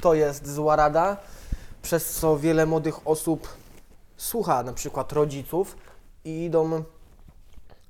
to 0.00 0.14
jest 0.14 0.48
zła 0.48 0.76
rada, 0.76 1.16
przez 1.82 2.10
co 2.10 2.38
wiele 2.38 2.66
młodych 2.66 3.06
osób 3.06 3.48
słucha 4.16 4.62
na 4.62 4.72
przykład 4.72 5.12
rodziców 5.12 5.76
i 6.24 6.44
idą 6.44 6.84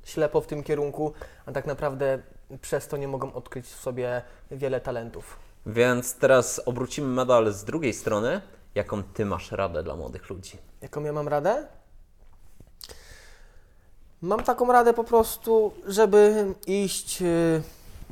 ślepo 0.05 0.41
w 0.41 0.47
tym 0.47 0.63
kierunku, 0.63 1.13
a 1.47 1.53
tak 1.53 1.67
naprawdę 1.67 2.19
przez 2.61 2.89
to 2.89 2.97
nie 2.97 3.09
mogą 3.09 3.33
odkryć 3.33 3.67
w 3.67 3.81
sobie 3.81 4.23
wiele 4.51 4.81
talentów. 4.81 5.39
Więc 5.67 6.15
teraz 6.15 6.61
obrócimy 6.67 7.09
medal 7.09 7.53
z 7.53 7.65
drugiej 7.65 7.95
strony. 7.95 8.41
Jaką 8.75 9.03
ty 9.03 9.27
masz 9.27 9.53
radę 9.53 9.83
dla 9.83 9.97
młodych 9.97 10.31
ludzi? 10.31 10.59
Jaką 10.83 11.05
ja 11.05 11.13
mam 11.13 11.29
radę? 11.29 11.67
Mam 14.23 14.43
taką 14.43 14.73
radę 14.73 14.95
po 14.95 15.05
prostu, 15.05 15.73
żeby 15.87 16.47
iść 16.67 17.23
y, 17.23 17.63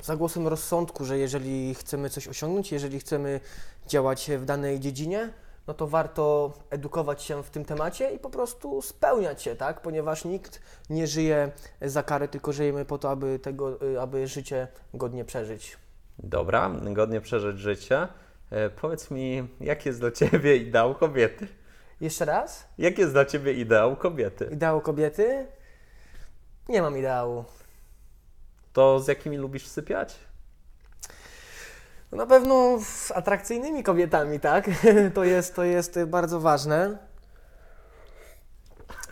za 0.03 0.17
głosem 0.17 0.49
rozsądku, 0.49 1.05
że 1.05 1.19
jeżeli 1.19 1.75
chcemy 1.75 2.11
coś 2.11 2.29
osiągnąć, 2.29 2.73
jeżeli 2.73 3.01
chcemy 3.01 3.41
działać 3.87 4.31
w 4.39 4.45
danej 4.45 4.81
dziedzinie, 4.81 5.33
no 5.67 5.75
to 5.75 5.87
warto 5.87 6.53
edukować 6.71 7.23
się 7.23 7.43
w 7.43 7.51
tym 7.51 7.65
temacie 7.65 8.11
i 8.11 8.19
po 8.19 8.31
prostu 8.31 8.83
spełniać 8.83 9.43
się, 9.43 9.57
tak? 9.57 9.81
Ponieważ 9.81 10.25
nikt 10.25 10.61
nie 10.91 11.07
żyje 11.07 11.51
za 11.83 12.03
karę, 12.03 12.29
tylko 12.29 12.53
żyjemy 12.53 12.85
po 12.85 12.99
to, 12.99 13.11
aby, 13.11 13.39
tego, 13.39 13.83
y, 13.83 14.01
aby 14.01 14.27
życie 14.27 14.69
godnie 14.95 15.25
przeżyć. 15.25 15.77
Dobra, 16.19 16.71
godnie 16.93 17.21
przeżyć 17.21 17.59
życie. 17.59 18.09
E, 18.51 18.71
powiedz 18.71 19.11
mi, 19.11 19.49
jaki 19.61 19.89
jest 19.89 20.01
dla 20.01 20.11
ciebie 20.11 20.57
ideał 20.57 20.95
kobiety? 20.95 21.49
Jeszcze 22.01 22.25
raz? 22.25 22.69
Jaki 22.79 23.01
jest 23.01 23.13
dla 23.13 23.25
ciebie 23.25 23.53
ideał 23.53 23.97
kobiety? 23.97 24.49
Ideał 24.53 24.81
kobiety? 24.81 25.47
Nie 26.69 26.83
mam 26.83 26.99
ideału. 26.99 27.45
To 28.73 29.01
z 29.01 29.09
jakimi 29.09 29.37
lubisz 29.37 29.67
sypiać? 29.67 30.15
No 32.13 32.19
Na 32.19 32.27
pewno 32.27 32.79
z 32.85 33.11
atrakcyjnymi 33.11 33.83
kobietami, 33.83 34.41
tak? 34.41 34.71
To 35.15 35.25
jest, 35.25 35.55
to 35.55 35.65
jest 35.65 35.99
bardzo 36.07 36.41
ważne. 36.41 36.99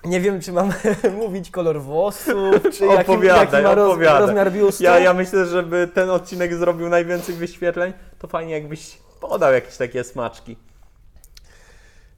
Nie 0.05 0.21
wiem, 0.21 0.41
czy 0.41 0.53
mam 0.53 0.73
mówić 1.23 1.51
kolor 1.51 1.81
włosów, 1.81 2.55
czy 2.73 2.87
jaki, 2.87 3.13
jaki 3.23 3.63
ma 3.63 3.75
roz, 3.75 3.99
rozmiar 3.99 4.53
biustu. 4.53 4.85
Ja, 4.85 4.99
ja 4.99 5.15
myślę, 5.15 5.47
żeby 5.47 5.89
ten 5.95 6.11
odcinek 6.11 6.55
zrobił 6.55 6.89
najwięcej 6.89 7.35
wyświetleń, 7.35 7.93
to 8.19 8.29
fajnie 8.29 8.53
jakbyś 8.53 8.99
podał 9.21 9.53
jakieś 9.53 9.77
takie 9.77 10.05
smaczki. 10.05 10.57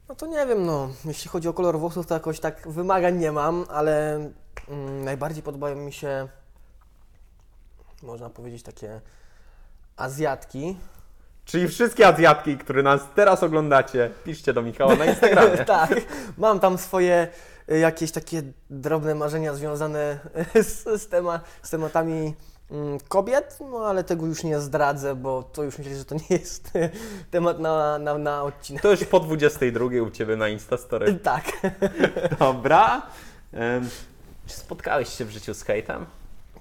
No 0.09 0.15
to 0.15 0.27
nie 0.27 0.45
wiem, 0.45 0.65
no. 0.65 0.89
Jeśli 1.05 1.29
chodzi 1.29 1.47
o 1.47 1.53
kolor 1.53 1.79
włosów, 1.79 2.07
to 2.07 2.13
jakoś 2.13 2.39
tak 2.39 2.67
wymagań 2.67 3.17
nie 3.17 3.31
mam, 3.31 3.65
ale 3.69 4.19
mm, 4.69 5.03
najbardziej 5.03 5.43
podobają 5.43 5.75
mi 5.75 5.93
się, 5.93 6.27
można 8.03 8.29
powiedzieć, 8.29 8.63
takie 8.63 9.01
Azjatki. 9.97 10.77
Czyli 11.45 11.67
wszystkie 11.67 12.07
Azjatki, 12.07 12.57
które 12.57 12.83
nas 12.83 13.01
teraz 13.15 13.43
oglądacie, 13.43 14.11
piszcie 14.23 14.53
do 14.53 14.61
Michała 14.61 14.95
na 14.95 15.05
Instagramie. 15.05 15.57
tak, 15.77 15.91
mam 16.37 16.59
tam 16.59 16.77
swoje 16.77 17.27
y, 17.71 17.79
jakieś 17.79 18.11
takie 18.11 18.43
drobne 18.69 19.15
marzenia 19.15 19.53
związane 19.53 20.19
z, 20.63 21.01
z, 21.01 21.07
tema, 21.07 21.39
z 21.61 21.69
tematami 21.69 22.35
mm, 22.71 22.97
kobiet, 23.07 23.57
no 23.71 23.85
ale 23.85 24.03
tego 24.03 24.25
już 24.25 24.43
nie 24.43 24.59
zdradzę, 24.59 25.15
bo 25.15 25.43
to 25.43 25.63
już 25.63 25.77
myślę, 25.77 25.95
że 25.95 26.05
to 26.05 26.15
nie 26.15 26.37
jest 26.37 26.71
temat 27.31 27.59
na, 27.59 27.99
na, 27.99 28.17
na 28.17 28.43
odcinek. 28.43 28.81
To 28.81 28.91
już 28.91 29.03
po 29.03 29.19
22 29.19 29.85
u 29.85 30.11
Ciebie 30.11 30.35
na 30.35 30.47
Instastory. 30.47 31.13
Tak. 31.13 31.45
Dobra. 32.39 33.01
Czy 34.49 34.57
spotkałeś 34.57 35.09
się 35.09 35.25
w 35.25 35.29
życiu 35.29 35.53
z 35.53 35.63
hejtem? 35.63 36.05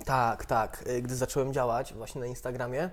Tak, 0.04 0.46
tak. 0.46 0.84
Y, 0.86 1.02
Gdy 1.02 1.16
zacząłem 1.16 1.52
działać 1.52 1.94
właśnie 1.94 2.20
na 2.20 2.26
Instagramie, 2.26 2.90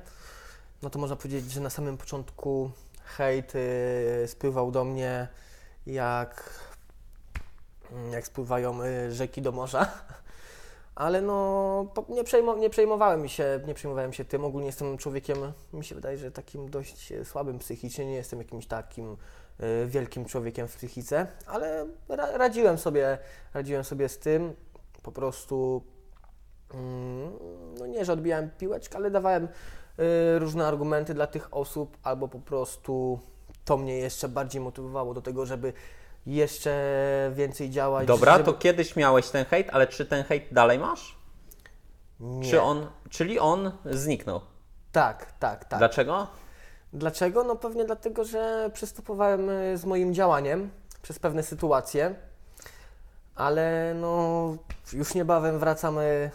no 0.81 0.89
to 0.89 0.99
można 0.99 1.15
powiedzieć, 1.15 1.51
że 1.51 1.61
na 1.61 1.69
samym 1.69 1.97
początku 1.97 2.71
hejt 3.05 3.55
y, 3.55 4.27
spływał 4.27 4.71
do 4.71 4.83
mnie 4.83 5.27
jak, 5.85 6.59
jak 8.11 8.27
spływają 8.27 8.83
y, 8.83 9.11
rzeki 9.11 9.41
do 9.41 9.51
morza. 9.51 9.87
Ale 10.95 11.21
no, 11.21 11.93
nie, 12.09 12.23
nie 12.59 12.69
przejmowałem 12.69 13.27
się, 13.29 13.59
nie 13.67 13.73
przejmowałem 13.73 14.13
się 14.13 14.25
tym. 14.25 14.45
Ogólnie 14.45 14.67
jestem 14.67 14.97
człowiekiem, 14.97 15.37
mi 15.73 15.85
się 15.85 15.95
wydaje, 15.95 16.17
że 16.17 16.31
takim 16.31 16.69
dość 16.69 17.13
słabym 17.23 17.59
psychicznie. 17.59 18.05
Nie 18.05 18.15
jestem 18.15 18.39
jakimś 18.39 18.67
takim 18.67 19.17
wielkim 19.87 20.25
człowiekiem 20.25 20.67
w 20.67 20.75
psychice, 20.75 21.27
ale 21.47 21.87
ra, 22.09 22.37
radziłem 22.37 22.77
sobie, 22.77 23.17
radziłem 23.53 23.83
sobie 23.83 24.09
z 24.09 24.19
tym. 24.19 24.53
Po 25.05 25.11
prostu 25.11 25.83
Mm, 26.73 27.31
no 27.79 27.85
nie, 27.85 28.05
że 28.05 28.13
odbijałem 28.13 28.49
piłeczkę, 28.57 28.97
ale 28.97 29.11
dawałem 29.11 29.43
y, 29.45 30.39
różne 30.39 30.67
argumenty 30.67 31.13
dla 31.13 31.27
tych 31.27 31.47
osób, 31.51 31.97
albo 32.03 32.27
po 32.27 32.39
prostu 32.39 33.19
to 33.65 33.77
mnie 33.77 33.97
jeszcze 33.97 34.29
bardziej 34.29 34.61
motywowało 34.61 35.13
do 35.13 35.21
tego, 35.21 35.45
żeby 35.45 35.73
jeszcze 36.25 37.31
więcej 37.35 37.69
działać. 37.69 38.07
Dobra, 38.07 38.33
żeby... 38.33 38.43
to 38.45 38.53
kiedyś 38.53 38.95
miałeś 38.95 39.29
ten 39.29 39.45
hejt, 39.45 39.67
ale 39.71 39.87
czy 39.87 40.05
ten 40.05 40.23
hejt 40.23 40.43
dalej 40.51 40.79
masz? 40.79 41.17
Nie. 42.19 42.49
Czy 42.49 42.61
on, 42.61 42.87
czyli 43.09 43.39
on 43.39 43.71
zniknął? 43.91 44.41
Tak, 44.91 45.31
tak, 45.39 45.65
tak. 45.65 45.79
Dlaczego? 45.79 46.27
Dlaczego? 46.93 47.43
No 47.43 47.55
pewnie 47.55 47.85
dlatego, 47.85 48.23
że 48.23 48.69
przystępowałem 48.73 49.49
y, 49.49 49.77
z 49.77 49.85
moim 49.85 50.13
działaniem 50.13 50.69
przez 51.01 51.19
pewne 51.19 51.43
sytuacje, 51.43 52.15
ale 53.35 53.95
no 54.01 54.57
już 54.93 55.13
niebawem 55.13 55.59
wracamy 55.59 56.31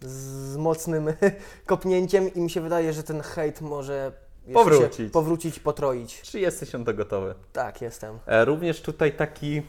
z 0.00 0.56
mocnym 0.56 1.12
kopnięciem 1.66 2.34
i 2.34 2.40
mi 2.40 2.50
się 2.50 2.60
wydaje, 2.60 2.92
że 2.92 3.02
ten 3.02 3.20
hejt 3.20 3.60
może 3.60 4.12
jeszcze 4.46 4.64
Powrócić. 4.64 4.96
Się 4.96 5.10
powrócić, 5.10 5.60
potroić. 5.60 6.22
Czy 6.22 6.40
jesteś 6.40 6.74
on 6.74 6.84
to 6.84 6.94
gotowy? 6.94 7.34
Tak, 7.52 7.82
jestem. 7.82 8.18
E, 8.26 8.44
również 8.44 8.82
tutaj 8.82 9.12
taki 9.12 9.62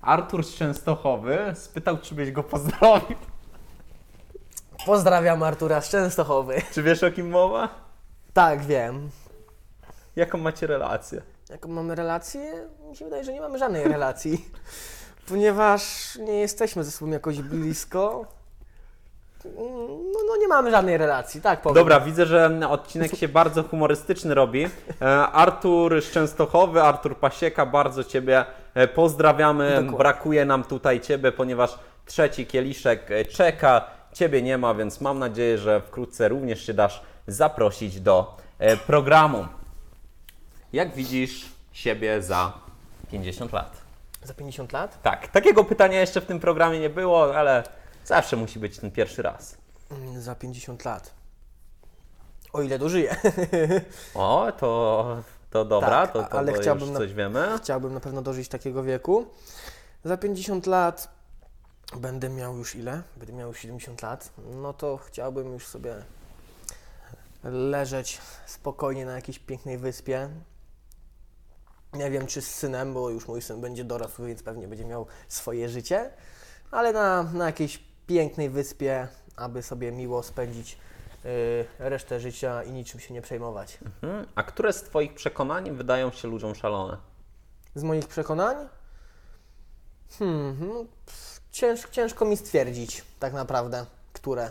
Artur 0.00 0.44
z 0.44 0.54
Częstochowy 0.54 1.38
spytał, 1.54 1.98
czy 1.98 2.14
byś 2.14 2.32
go 2.32 2.42
pozdrowił. 2.42 3.16
Pozdrawiam 4.86 5.42
Artura 5.42 5.80
z 5.80 5.88
Częstochowy. 5.88 6.62
Czy 6.74 6.82
wiesz 6.82 7.02
o 7.02 7.10
kim 7.10 7.28
mowa? 7.30 7.68
Tak, 8.32 8.62
wiem. 8.62 9.10
Jaką 10.16 10.38
macie 10.38 10.66
relację? 10.66 11.22
Jaką 11.50 11.68
mamy 11.68 11.94
relację? 11.94 12.68
Mi 12.90 12.96
się 12.96 13.04
wydaje, 13.04 13.24
że 13.24 13.32
nie 13.32 13.40
mamy 13.40 13.58
żadnej 13.58 13.84
relacji, 13.84 14.44
ponieważ 15.28 16.14
nie 16.16 16.32
jesteśmy 16.32 16.84
ze 16.84 16.90
sobą 16.90 17.10
jakoś 17.10 17.40
blisko. 17.40 18.26
No, 20.12 20.18
no 20.28 20.36
nie 20.36 20.48
mamy 20.48 20.70
żadnej 20.70 20.96
relacji, 20.96 21.40
tak 21.40 21.62
powiem. 21.62 21.74
Dobra, 21.74 22.00
widzę, 22.00 22.26
że 22.26 22.60
odcinek 22.68 23.16
się 23.16 23.28
bardzo 23.28 23.62
humorystyczny 23.62 24.34
robi. 24.34 24.68
E, 25.02 25.06
Artur 25.18 26.02
z 26.02 26.10
Częstochowy, 26.10 26.82
Artur 26.82 27.16
Pasieka, 27.16 27.66
bardzo 27.66 28.04
Ciebie 28.04 28.44
e, 28.74 28.88
pozdrawiamy. 28.88 29.70
Dokładnie. 29.70 29.98
Brakuje 29.98 30.44
nam 30.44 30.64
tutaj 30.64 31.00
Ciebie, 31.00 31.32
ponieważ 31.32 31.78
trzeci 32.06 32.46
kieliszek 32.46 33.10
e, 33.10 33.24
czeka. 33.24 33.84
Ciebie 34.12 34.42
nie 34.42 34.58
ma, 34.58 34.74
więc 34.74 35.00
mam 35.00 35.18
nadzieję, 35.18 35.58
że 35.58 35.80
wkrótce 35.80 36.28
również 36.28 36.66
się 36.66 36.74
dasz 36.74 37.02
zaprosić 37.26 38.00
do 38.00 38.36
programu. 38.86 39.46
Jak 40.72 40.94
widzisz 40.94 41.46
siebie 41.72 42.22
za 42.22 42.52
50 43.10 43.52
lat? 43.52 43.87
Za 44.24 44.34
50 44.34 44.72
lat? 44.72 45.02
Tak, 45.02 45.28
takiego 45.28 45.64
pytania 45.64 46.00
jeszcze 46.00 46.20
w 46.20 46.26
tym 46.26 46.40
programie 46.40 46.78
nie 46.80 46.90
było, 46.90 47.36
ale 47.36 47.62
zawsze 48.04 48.36
musi 48.36 48.58
być 48.58 48.78
ten 48.78 48.90
pierwszy 48.90 49.22
raz. 49.22 49.56
Mm, 49.90 50.20
Za 50.22 50.34
50 50.34 50.84
lat. 50.84 51.10
O 52.52 52.62
ile 52.62 52.78
dożyję. 52.78 53.16
O, 54.14 54.52
to, 54.58 55.22
to 55.50 55.64
dobra, 55.64 55.88
Tak, 55.88 56.12
to, 56.12 56.22
to, 56.22 56.38
ale 56.38 56.52
to 56.52 56.60
chciałbym 56.60 56.92
na- 56.92 56.98
coś 56.98 57.14
wiemy. 57.14 57.48
Chciałbym 57.62 57.94
na 57.94 58.00
pewno 58.00 58.22
dożyć 58.22 58.48
takiego 58.48 58.82
wieku. 58.82 59.26
Za 60.04 60.16
50 60.16 60.66
lat 60.66 61.08
będę 61.96 62.28
miał 62.28 62.56
już 62.56 62.74
ile? 62.74 63.02
Będę 63.16 63.32
miał 63.32 63.48
już 63.48 63.58
70 63.58 64.02
lat. 64.02 64.32
No 64.62 64.72
to 64.72 64.96
chciałbym 64.96 65.52
już 65.52 65.66
sobie 65.66 65.94
leżeć 67.44 68.20
spokojnie 68.46 69.06
na 69.06 69.12
jakiejś 69.12 69.38
pięknej 69.38 69.78
wyspie. 69.78 70.28
Nie 71.94 72.10
wiem, 72.10 72.26
czy 72.26 72.42
z 72.42 72.54
synem, 72.54 72.94
bo 72.94 73.10
już 73.10 73.28
mój 73.28 73.42
syn 73.42 73.60
będzie 73.60 73.84
dorosły, 73.84 74.26
więc 74.28 74.42
pewnie 74.42 74.68
będzie 74.68 74.84
miał 74.84 75.06
swoje 75.28 75.68
życie, 75.68 76.10
ale 76.70 76.92
na, 76.92 77.22
na 77.22 77.46
jakiejś 77.46 77.78
pięknej 78.06 78.50
wyspie, 78.50 79.08
aby 79.36 79.62
sobie 79.62 79.92
miło 79.92 80.22
spędzić 80.22 80.78
y, 81.24 81.64
resztę 81.78 82.20
życia 82.20 82.62
i 82.62 82.72
niczym 82.72 83.00
się 83.00 83.14
nie 83.14 83.22
przejmować. 83.22 83.78
Mhm. 83.84 84.26
A 84.34 84.42
które 84.42 84.72
z 84.72 84.82
Twoich 84.82 85.14
przekonań 85.14 85.76
wydają 85.76 86.10
się 86.10 86.28
ludziom 86.28 86.54
szalone? 86.54 86.96
Z 87.74 87.82
moich 87.82 88.06
przekonań? 88.06 88.56
Hmm, 90.18 90.56
no, 90.60 90.84
pff, 91.06 91.40
cięż, 91.52 91.88
ciężko 91.90 92.24
mi 92.24 92.36
stwierdzić 92.36 93.04
tak 93.18 93.32
naprawdę, 93.32 93.86
które. 94.12 94.50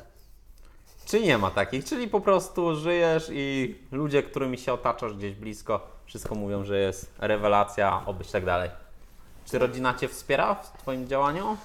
Czy 1.05 1.21
nie 1.21 1.37
ma 1.37 1.51
takich? 1.51 1.85
Czyli 1.85 2.07
po 2.07 2.21
prostu 2.21 2.75
żyjesz 2.75 3.29
i 3.31 3.75
ludzie, 3.91 4.23
którymi 4.23 4.57
się 4.57 4.73
otaczasz 4.73 5.13
gdzieś 5.13 5.35
blisko, 5.35 5.96
Wszystko 6.07 6.35
mówią, 6.35 6.63
że 6.63 6.77
jest 6.79 7.11
rewelacja, 7.19 8.01
obyś 8.05 8.31
tak 8.31 8.45
dalej. 8.45 8.69
Czy 9.45 9.59
rodzina 9.59 9.93
Cię 9.93 10.07
wspiera 10.07 10.55
w 10.55 10.77
Twoim 10.77 11.07
działaniu? 11.07 11.57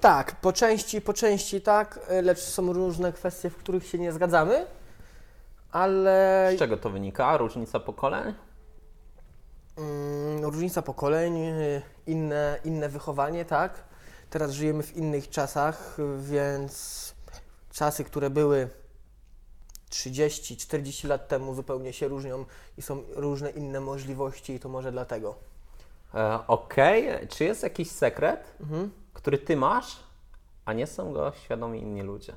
Tak, 0.00 0.36
po 0.40 0.52
części, 0.52 1.00
po 1.00 1.12
części 1.12 1.60
tak, 1.60 2.00
lecz 2.22 2.38
są 2.38 2.72
różne 2.72 3.12
kwestie, 3.12 3.50
w 3.50 3.56
których 3.56 3.86
się 3.86 3.98
nie 3.98 4.12
zgadzamy, 4.12 4.66
ale 5.72 6.50
Z 6.56 6.58
czego 6.58 6.76
to 6.76 6.90
wynika? 6.90 7.36
Różnica 7.36 7.80
pokoleń? 7.80 8.34
mm, 9.78 10.44
różnica 10.44 10.82
pokoleń, 10.82 11.38
y, 11.38 11.82
inne, 12.06 12.58
inne 12.64 12.88
wychowanie, 12.88 13.44
tak. 13.44 13.84
Teraz 14.30 14.50
żyjemy 14.50 14.82
w 14.82 14.96
innych 14.96 15.30
czasach, 15.30 15.96
więc 16.18 17.14
czasy, 17.72 18.04
które 18.04 18.30
były 18.30 18.68
30-40 19.94 21.08
lat 21.08 21.28
temu 21.28 21.54
zupełnie 21.54 21.92
się 21.92 22.08
różnią 22.08 22.44
i 22.78 22.82
są 22.82 23.02
różne 23.14 23.50
inne 23.50 23.80
możliwości 23.80 24.52
i 24.52 24.60
to 24.60 24.68
może 24.68 24.92
dlatego. 24.92 25.34
E, 26.14 26.46
Okej, 26.46 27.28
czy 27.28 27.44
jest 27.44 27.62
jakiś 27.62 27.90
sekret, 27.90 28.54
Mhm. 28.60 28.90
który 29.12 29.38
Ty 29.38 29.56
masz, 29.56 29.96
a 30.64 30.72
nie 30.72 30.86
są 30.86 31.12
go 31.12 31.32
świadomi 31.44 31.80
inni 31.82 32.02
ludzie? 32.02 32.34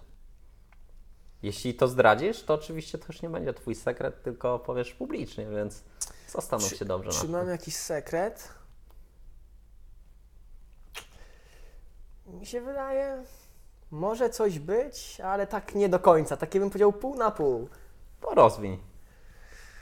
Jeśli 1.43 1.73
to 1.73 1.87
zdradzisz, 1.87 2.43
to 2.43 2.53
oczywiście 2.53 2.97
to 2.97 3.05
już 3.07 3.21
nie 3.21 3.29
będzie 3.29 3.53
Twój 3.53 3.75
sekret, 3.75 4.23
tylko 4.23 4.59
powiesz 4.59 4.93
publicznie, 4.93 5.45
więc 5.49 5.83
zastanów 6.27 6.75
się 6.75 6.85
dobrze 6.85 7.11
Czy 7.11 7.17
nad 7.23 7.29
mam 7.29 7.41
tym. 7.41 7.49
jakiś 7.49 7.75
sekret? 7.75 8.49
Mi 12.27 12.45
się 12.45 12.61
wydaje, 12.61 13.23
może 13.91 14.29
coś 14.29 14.59
być, 14.59 15.21
ale 15.21 15.47
tak 15.47 15.75
nie 15.75 15.89
do 15.89 15.99
końca. 15.99 16.37
Takie 16.37 16.59
bym 16.59 16.69
powiedział 16.69 16.93
pół 16.93 17.15
na 17.15 17.31
pół. 17.31 17.67
To 18.21 18.29
rozwiń. 18.35 18.77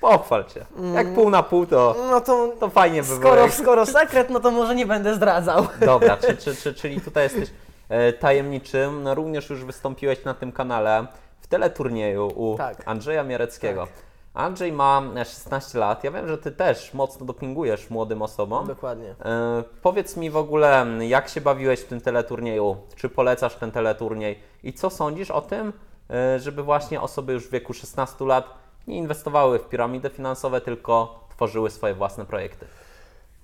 Pochwal 0.01 0.45
się. 0.49 0.65
Jak 0.93 1.13
pół 1.13 1.29
na 1.29 1.43
pół, 1.43 1.65
to, 1.65 1.95
No 2.11 2.21
to 2.21 2.47
to 2.59 2.69
fajnie 2.69 3.01
by 3.01 3.07
było. 3.07 3.19
skoro, 3.19 3.41
jak- 3.41 3.53
skoro 3.53 3.85
sekret, 3.85 4.29
no 4.29 4.39
to 4.39 4.51
może 4.51 4.75
nie 4.75 4.85
będę 4.85 5.15
zdradzał. 5.15 5.67
Dobra, 5.79 6.17
czy, 6.17 6.37
czy, 6.37 6.55
czy, 6.55 6.73
czyli 6.81 7.01
tutaj 7.01 7.23
jesteś 7.23 7.49
e, 7.89 8.13
tajemniczym. 8.13 9.03
No, 9.03 9.15
również 9.15 9.49
już 9.49 9.65
wystąpiłeś 9.65 10.23
na 10.23 10.33
tym 10.33 10.51
kanale 10.51 11.07
w 11.39 11.47
teleturnieju 11.47 12.27
u 12.35 12.57
Tak. 12.57 12.77
Andrzeja 12.85 13.23
Miereckiego. 13.23 13.81
Tak. 13.85 13.93
Andrzej 14.35 14.71
ma 14.71 15.01
e, 15.15 15.25
16 15.25 15.79
lat. 15.79 16.03
Ja 16.03 16.11
wiem, 16.11 16.27
że 16.27 16.37
ty 16.37 16.51
też 16.51 16.93
mocno 16.93 17.25
dopingujesz 17.25 17.89
młodym 17.89 18.21
osobom. 18.21 18.67
Dokładnie. 18.67 19.15
E, 19.25 19.63
powiedz 19.81 20.17
mi 20.17 20.29
w 20.29 20.37
ogóle, 20.37 20.85
jak 20.99 21.29
się 21.29 21.41
bawiłeś 21.41 21.79
w 21.79 21.85
tym 21.87 22.01
teleturnieju? 22.01 22.77
Czy 22.95 23.09
polecasz 23.09 23.55
ten 23.55 23.71
teleturniej? 23.71 24.39
I 24.63 24.73
co 24.73 24.89
sądzisz 24.89 25.31
o 25.31 25.41
tym, 25.41 25.73
e, 26.09 26.39
żeby 26.39 26.63
właśnie 26.63 27.01
osoby 27.01 27.33
już 27.33 27.47
w 27.47 27.51
wieku 27.51 27.73
16 27.73 28.25
lat 28.25 28.45
nie 28.87 28.97
inwestowały 28.97 29.59
w 29.59 29.69
piramidy 29.69 30.09
finansowe, 30.09 30.61
tylko 30.61 31.19
tworzyły 31.35 31.69
swoje 31.69 31.93
własne 31.93 32.25
projekty? 32.25 32.65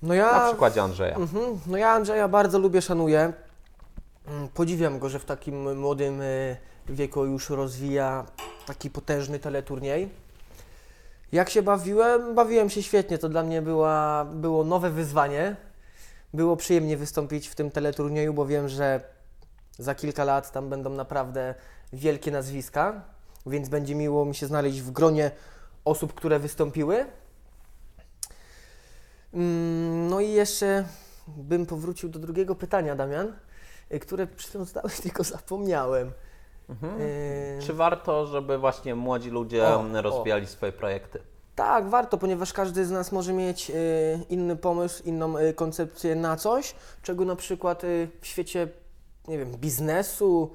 No 0.02 0.08
Na 0.08 0.14
ja, 0.14 0.46
przykładzie 0.48 0.82
Andrzeja. 0.82 1.16
mhm, 1.16 1.58
no 1.66 1.76
ja 1.76 1.90
Andrzeja 1.90 2.28
bardzo 2.28 2.58
lubię, 2.58 2.82
szanuję. 2.82 3.32
Mm, 4.28 4.48
Podziwiam 4.48 4.98
go, 4.98 5.08
że 5.08 5.18
w 5.18 5.24
takim 5.24 5.78
młodym 5.80 6.20
y, 6.20 6.56
wieku 6.88 7.24
już 7.24 7.50
rozwija 7.50 8.24
taki 8.66 8.90
potężny 8.90 9.38
teleturniej. 9.38 10.08
Jak 11.32 11.50
się 11.50 11.62
bawiłem? 11.62 12.34
Bawiłem 12.34 12.70
się 12.70 12.82
świetnie. 12.82 13.18
To 13.18 13.28
dla 13.28 13.42
mnie 13.42 13.62
była, 13.62 14.24
było 14.24 14.64
nowe 14.64 14.90
wyzwanie. 14.90 15.56
Było 16.34 16.56
przyjemnie 16.56 16.96
wystąpić 16.96 17.48
w 17.48 17.54
tym 17.54 17.70
teleturnieju, 17.70 18.34
bo 18.34 18.46
wiem, 18.46 18.68
że 18.68 19.00
za 19.78 19.94
kilka 19.94 20.24
lat 20.24 20.52
tam 20.52 20.68
będą 20.70 20.90
naprawdę 20.90 21.54
wielkie 21.92 22.30
nazwiska, 22.30 23.02
więc 23.46 23.68
będzie 23.68 23.94
miło 23.94 24.24
mi 24.24 24.34
się 24.34 24.46
znaleźć 24.46 24.80
w 24.80 24.90
gronie 24.90 25.30
osób, 25.84 26.14
które 26.14 26.38
wystąpiły. 26.38 27.06
Mm, 29.34 30.08
No 30.08 30.20
i 30.20 30.30
jeszcze 30.30 30.84
bym 31.28 31.66
powrócił 31.66 32.08
do 32.08 32.18
drugiego 32.18 32.54
pytania, 32.54 32.96
Damian, 32.96 33.32
y, 33.92 34.00
które 34.00 34.26
chwilą 34.36 34.64
zadałeś, 34.74 35.00
tylko 35.00 35.24
zapomniałem. 35.24 36.12
Mhm. 36.72 37.00
Y, 37.00 37.58
Czy 37.66 37.72
warto, 37.74 38.26
żeby 38.26 38.58
właśnie 38.58 38.94
młodzi 38.94 39.30
ludzie 39.30 39.66
O, 39.68 40.02
rozwijali 40.02 40.46
swoje 40.46 40.72
projekty? 40.72 41.18
Tak, 41.54 41.88
warto, 41.88 42.18
ponieważ 42.18 42.52
każdy 42.52 42.86
z 42.86 42.90
nas 42.90 43.12
może 43.12 43.32
mieć 43.32 43.70
y, 43.70 43.74
inny 44.28 44.56
pomysł, 44.56 45.02
inną 45.04 45.38
y, 45.38 45.54
koncepcję 45.54 46.14
na 46.16 46.36
coś, 46.36 46.74
czego 47.02 47.24
na 47.24 47.36
przykład 47.36 47.84
y, 47.84 48.08
w 48.20 48.26
świecie, 48.26 48.68
nie 49.28 49.38
wiem, 49.38 49.52
biznesu 49.56 50.54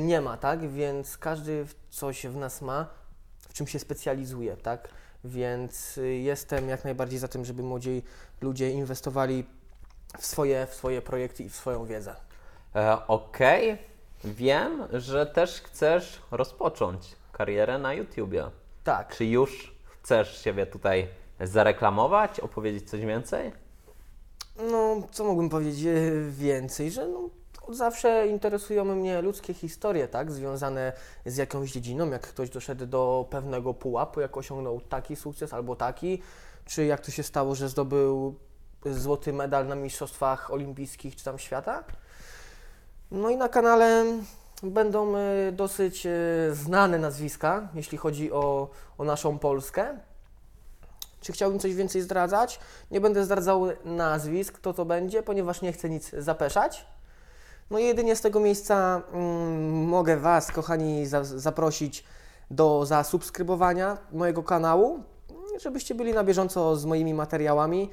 nie 0.00 0.20
ma, 0.20 0.36
tak? 0.36 0.70
Więc 0.70 1.18
każdy 1.18 1.66
coś 1.90 2.26
w 2.26 2.36
nas 2.36 2.62
ma, 2.62 2.86
w 3.48 3.52
czym 3.52 3.66
się 3.66 3.78
specjalizuje, 3.78 4.56
tak? 4.56 4.88
Więc 5.24 6.00
jestem 6.22 6.68
jak 6.68 6.84
najbardziej 6.84 7.18
za 7.18 7.28
tym, 7.28 7.44
żeby 7.44 7.62
młodzi 7.62 8.02
ludzie 8.40 8.70
inwestowali 8.70 9.44
w 10.18 10.26
swoje, 10.26 10.66
w 10.66 10.74
swoje 10.74 11.02
projekty 11.02 11.44
i 11.44 11.48
w 11.48 11.56
swoją 11.56 11.84
wiedzę. 11.84 12.14
E, 12.76 13.06
Okej, 13.06 13.78
wiem, 14.24 14.82
że 14.92 15.26
też 15.26 15.60
chcesz 15.60 16.22
rozpocząć 16.30 17.16
karierę 17.32 17.78
na 17.78 17.94
YouTubie. 17.94 18.44
Tak. 18.84 19.16
Czy 19.16 19.24
już 19.24 19.74
chcesz 19.86 20.42
siebie 20.42 20.66
tutaj 20.66 21.08
zareklamować, 21.40 22.40
opowiedzieć 22.40 22.90
coś 22.90 23.00
więcej? 23.00 23.52
No, 24.70 24.96
co 25.10 25.24
mógłbym 25.24 25.48
powiedzieć 25.48 25.84
e, 25.84 26.30
więcej, 26.30 26.90
że 26.90 27.08
no, 27.08 27.30
od 27.68 27.76
zawsze 27.76 28.28
interesują 28.28 28.84
mnie 28.84 29.22
ludzkie 29.22 29.54
historie, 29.54 30.08
tak, 30.08 30.32
związane 30.32 30.92
z 31.26 31.36
jakąś 31.36 31.72
dziedziną, 31.72 32.10
jak 32.10 32.22
ktoś 32.22 32.50
doszedł 32.50 32.86
do 32.86 33.26
pewnego 33.30 33.74
pułapu, 33.74 34.20
jak 34.20 34.36
osiągnął 34.36 34.80
taki 34.80 35.16
sukces 35.16 35.52
albo 35.52 35.76
taki, 35.76 36.22
czy 36.66 36.84
jak 36.84 37.00
to 37.00 37.10
się 37.10 37.22
stało, 37.22 37.54
że 37.54 37.68
zdobył 37.68 38.34
złoty 38.86 39.32
medal 39.32 39.66
na 39.66 39.74
Mistrzostwach 39.74 40.50
Olimpijskich 40.50 41.16
czy 41.16 41.24
tam 41.24 41.38
świata. 41.38 41.84
No 43.10 43.30
i 43.30 43.36
na 43.36 43.48
kanale 43.48 44.04
będą 44.62 45.16
e, 45.16 45.52
dosyć 45.52 46.06
e, 46.06 46.10
znane 46.52 46.98
nazwiska, 46.98 47.68
jeśli 47.74 47.98
chodzi 47.98 48.32
o, 48.32 48.68
o 48.98 49.04
naszą 49.04 49.38
Polskę. 49.38 49.98
Czy 51.20 51.32
chciałbym 51.32 51.58
coś 51.58 51.74
więcej 51.74 52.02
zdradzać? 52.02 52.60
Nie 52.90 53.00
będę 53.00 53.24
zdradzał 53.24 53.66
nazwisk, 53.84 54.54
kto 54.54 54.72
to 54.72 54.84
będzie, 54.84 55.22
ponieważ 55.22 55.62
nie 55.62 55.72
chcę 55.72 55.88
nic 55.88 56.10
zapeszać. 56.10 56.86
No 57.70 57.78
i 57.78 57.84
jedynie 57.84 58.16
z 58.16 58.20
tego 58.20 58.40
miejsca 58.40 59.02
mm, 59.12 59.84
mogę 59.84 60.16
Was, 60.16 60.52
kochani, 60.52 61.06
za, 61.06 61.24
zaprosić 61.24 62.04
do 62.50 62.86
zasubskrybowania 62.86 63.98
mojego 64.12 64.42
kanału, 64.42 65.02
żebyście 65.60 65.94
byli 65.94 66.12
na 66.12 66.24
bieżąco 66.24 66.76
z 66.76 66.84
moimi 66.84 67.14
materiałami, 67.14 67.90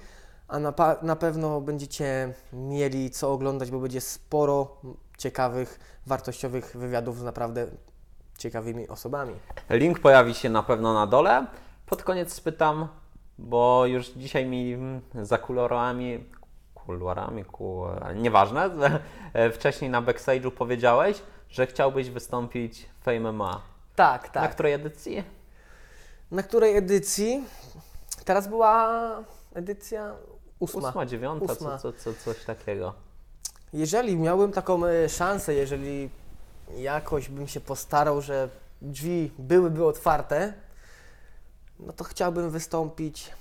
a 0.47 0.59
na, 0.59 0.73
na 1.01 1.15
pewno 1.15 1.61
będziecie 1.61 2.33
mieli 2.53 3.11
co 3.11 3.33
oglądać, 3.33 3.71
bo 3.71 3.79
będzie 3.79 4.01
sporo 4.01 4.77
ciekawych, 5.17 5.79
wartościowych 6.05 6.77
wywiadów 6.77 7.19
z 7.19 7.23
naprawdę 7.23 7.67
ciekawymi 8.37 8.87
osobami. 8.87 9.33
Link 9.69 9.99
pojawi 9.99 10.33
się 10.33 10.49
na 10.49 10.63
pewno 10.63 10.93
na 10.93 11.07
dole. 11.07 11.45
Pod 11.85 12.03
koniec 12.03 12.33
spytam, 12.33 12.87
bo 13.37 13.85
już 13.85 14.07
dzisiaj 14.07 14.45
mi 14.45 14.77
za 15.21 15.37
kuluarami, 15.37 16.25
kuluarami, 16.73 17.45
ku, 17.45 17.85
nieważne, 18.15 18.69
wcześniej 19.55 19.91
na 19.91 20.01
backstage'u 20.01 20.51
powiedziałeś, 20.51 21.21
że 21.49 21.67
chciałbyś 21.67 22.09
wystąpić 22.09 22.89
w 22.99 23.03
Fame 23.03 23.31
MMA. 23.31 23.61
Tak, 23.95 24.29
tak. 24.29 24.43
Na 24.43 24.49
której 24.49 24.73
edycji? 24.73 25.23
Na 26.31 26.43
której 26.43 26.77
edycji? 26.77 27.43
Teraz 28.25 28.47
była 28.47 28.89
edycja 29.53 30.15
ósma. 30.59 30.89
Ósma, 30.89 31.05
dziewiąta, 31.05 31.53
Ósma. 31.53 31.77
Co, 31.77 31.93
co, 31.93 32.13
co, 32.13 32.13
coś 32.13 32.45
takiego. 32.45 33.04
Jeżeli 33.75 34.17
miałbym 34.17 34.51
taką 34.51 34.85
e, 34.85 35.09
szansę, 35.09 35.53
jeżeli 35.53 36.09
jakoś 36.77 37.29
bym 37.29 37.47
się 37.47 37.59
postarał, 37.59 38.21
że 38.21 38.49
drzwi 38.81 39.31
byłyby 39.39 39.85
otwarte, 39.85 40.53
no 41.79 41.93
to 41.93 42.03
chciałbym 42.03 42.49
wystąpić 42.49 43.31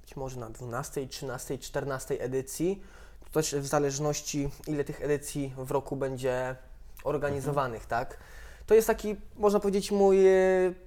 być 0.00 0.16
może 0.16 0.40
na 0.40 0.50
12, 0.50 1.08
13, 1.08 1.58
14 1.58 2.20
edycji. 2.20 2.82
To 3.24 3.30
też 3.30 3.54
w 3.54 3.66
zależności 3.66 4.50
ile 4.66 4.84
tych 4.84 5.02
edycji 5.02 5.54
w 5.56 5.70
roku 5.70 5.96
będzie 5.96 6.56
organizowanych, 7.04 7.86
tak? 7.86 8.16
To 8.66 8.74
jest 8.74 8.86
taki, 8.86 9.16
można 9.36 9.60
powiedzieć, 9.60 9.90
mój 9.90 10.26
e, 10.28 10.32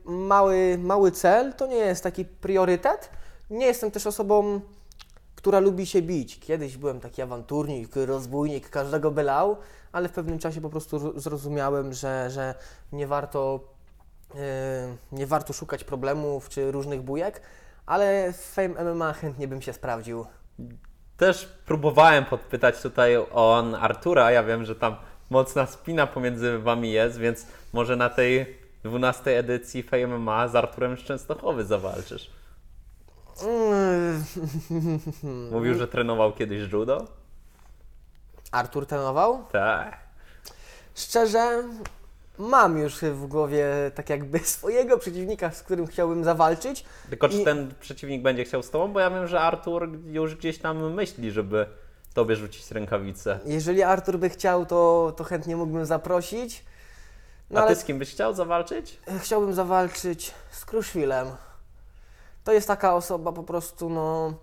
mały, 0.05 0.77
mały 0.81 1.11
cel, 1.11 1.53
to 1.53 1.67
nie 1.67 1.75
jest 1.75 2.03
taki 2.03 2.25
priorytet. 2.25 3.09
Nie 3.49 3.65
jestem 3.65 3.91
też 3.91 4.07
osobą, 4.07 4.61
która 5.47 5.60
lubi 5.60 5.86
się 5.86 6.01
bić. 6.01 6.39
Kiedyś 6.39 6.77
byłem 6.77 6.99
taki 6.99 7.21
awanturnik, 7.21 7.95
rozbójnik, 7.95 8.69
każdego 8.69 9.12
bylał, 9.12 9.57
ale 9.91 10.10
w 10.10 10.12
pewnym 10.12 10.39
czasie 10.39 10.62
po 10.62 10.69
prostu 10.69 10.99
ro- 10.99 11.19
zrozumiałem, 11.19 11.93
że, 11.93 12.29
że 12.29 12.55
nie 12.91 13.07
warto 13.07 13.60
yy, 14.33 14.39
nie 15.12 15.27
warto 15.27 15.53
szukać 15.53 15.83
problemów 15.83 16.49
czy 16.49 16.71
różnych 16.71 17.01
bujek, 17.01 17.41
ale 17.86 18.33
w 18.33 18.38
Fame 18.38 18.93
MMA 18.93 19.13
chętnie 19.13 19.47
bym 19.47 19.62
się 19.62 19.73
sprawdził. 19.73 20.25
Też 21.17 21.49
próbowałem 21.65 22.25
podpytać 22.25 22.81
tutaj 22.81 23.17
o 23.17 23.63
Artura. 23.79 24.31
Ja 24.31 24.43
wiem, 24.43 24.65
że 24.65 24.75
tam 24.75 24.95
mocna 25.29 25.65
spina 25.65 26.07
pomiędzy 26.07 26.60
wami 26.60 26.91
jest, 26.91 27.17
więc 27.17 27.45
może 27.73 27.95
na 27.95 28.10
tej 28.10 28.57
12 28.83 29.39
edycji 29.39 29.83
Fame 29.83 30.07
MMA 30.07 30.47
z 30.47 30.55
Arturem 30.55 30.97
z 30.97 30.99
Częstochowy 30.99 31.65
zawalczysz. 31.65 32.37
Mówił, 35.52 35.73
że 35.73 35.88
trenował 35.88 36.34
kiedyś 36.34 36.71
judo? 36.71 37.06
Artur 38.52 38.86
trenował? 38.86 39.43
Tak. 39.52 39.97
Szczerze, 40.95 41.63
mam 42.38 42.78
już 42.78 42.95
w 43.02 43.26
głowie 43.28 43.65
tak 43.95 44.10
jakby 44.10 44.39
swojego 44.56 44.97
przeciwnika, 44.97 45.52
z 45.52 45.63
którym 45.63 45.88
chciałbym 45.88 46.23
zawalczyć. 46.23 46.86
Tylko 47.10 47.30
czy 47.30 47.38
I- 47.38 47.45
ten 47.45 47.73
przeciwnik 47.80 48.21
będzie 48.21 48.43
chciał 48.45 48.63
z 48.63 48.69
tobą? 48.69 48.93
Bo 48.93 49.00
ja 49.00 49.10
wiem, 49.10 49.28
że 49.28 49.41
Artur 49.41 49.89
już 50.06 50.36
gdzieś 50.36 50.58
tam 50.60 50.93
myśli, 50.93 51.32
żeby 51.32 51.65
tobie 52.13 52.36
rzucić 52.36 52.71
rękawicę. 52.71 53.39
Jeżeli 53.45 53.84
Artur 53.84 54.19
by 54.19 54.30
chciał, 54.30 54.65
to, 54.65 55.13
to 55.17 55.23
chętnie 55.23 55.56
mógłbym 55.56 55.86
zaprosić. 55.86 56.65
No 57.50 57.60
A 57.60 57.63
ale 57.63 57.76
ty 57.76 57.82
z 57.82 57.86
kim 57.86 58.00
byś 58.00 58.12
chciał 58.12 58.34
zawalczyć? 58.34 59.00
chciałbym 59.19 59.54
zawalczyć 59.54 60.34
z 60.52 60.65
Kruszwilem. 60.65 61.28
To 62.47 62.53
jest 62.53 62.67
taka 62.67 62.95
osoba 62.95 63.31
po 63.31 63.43
prostu, 63.43 63.89
no... 63.89 64.33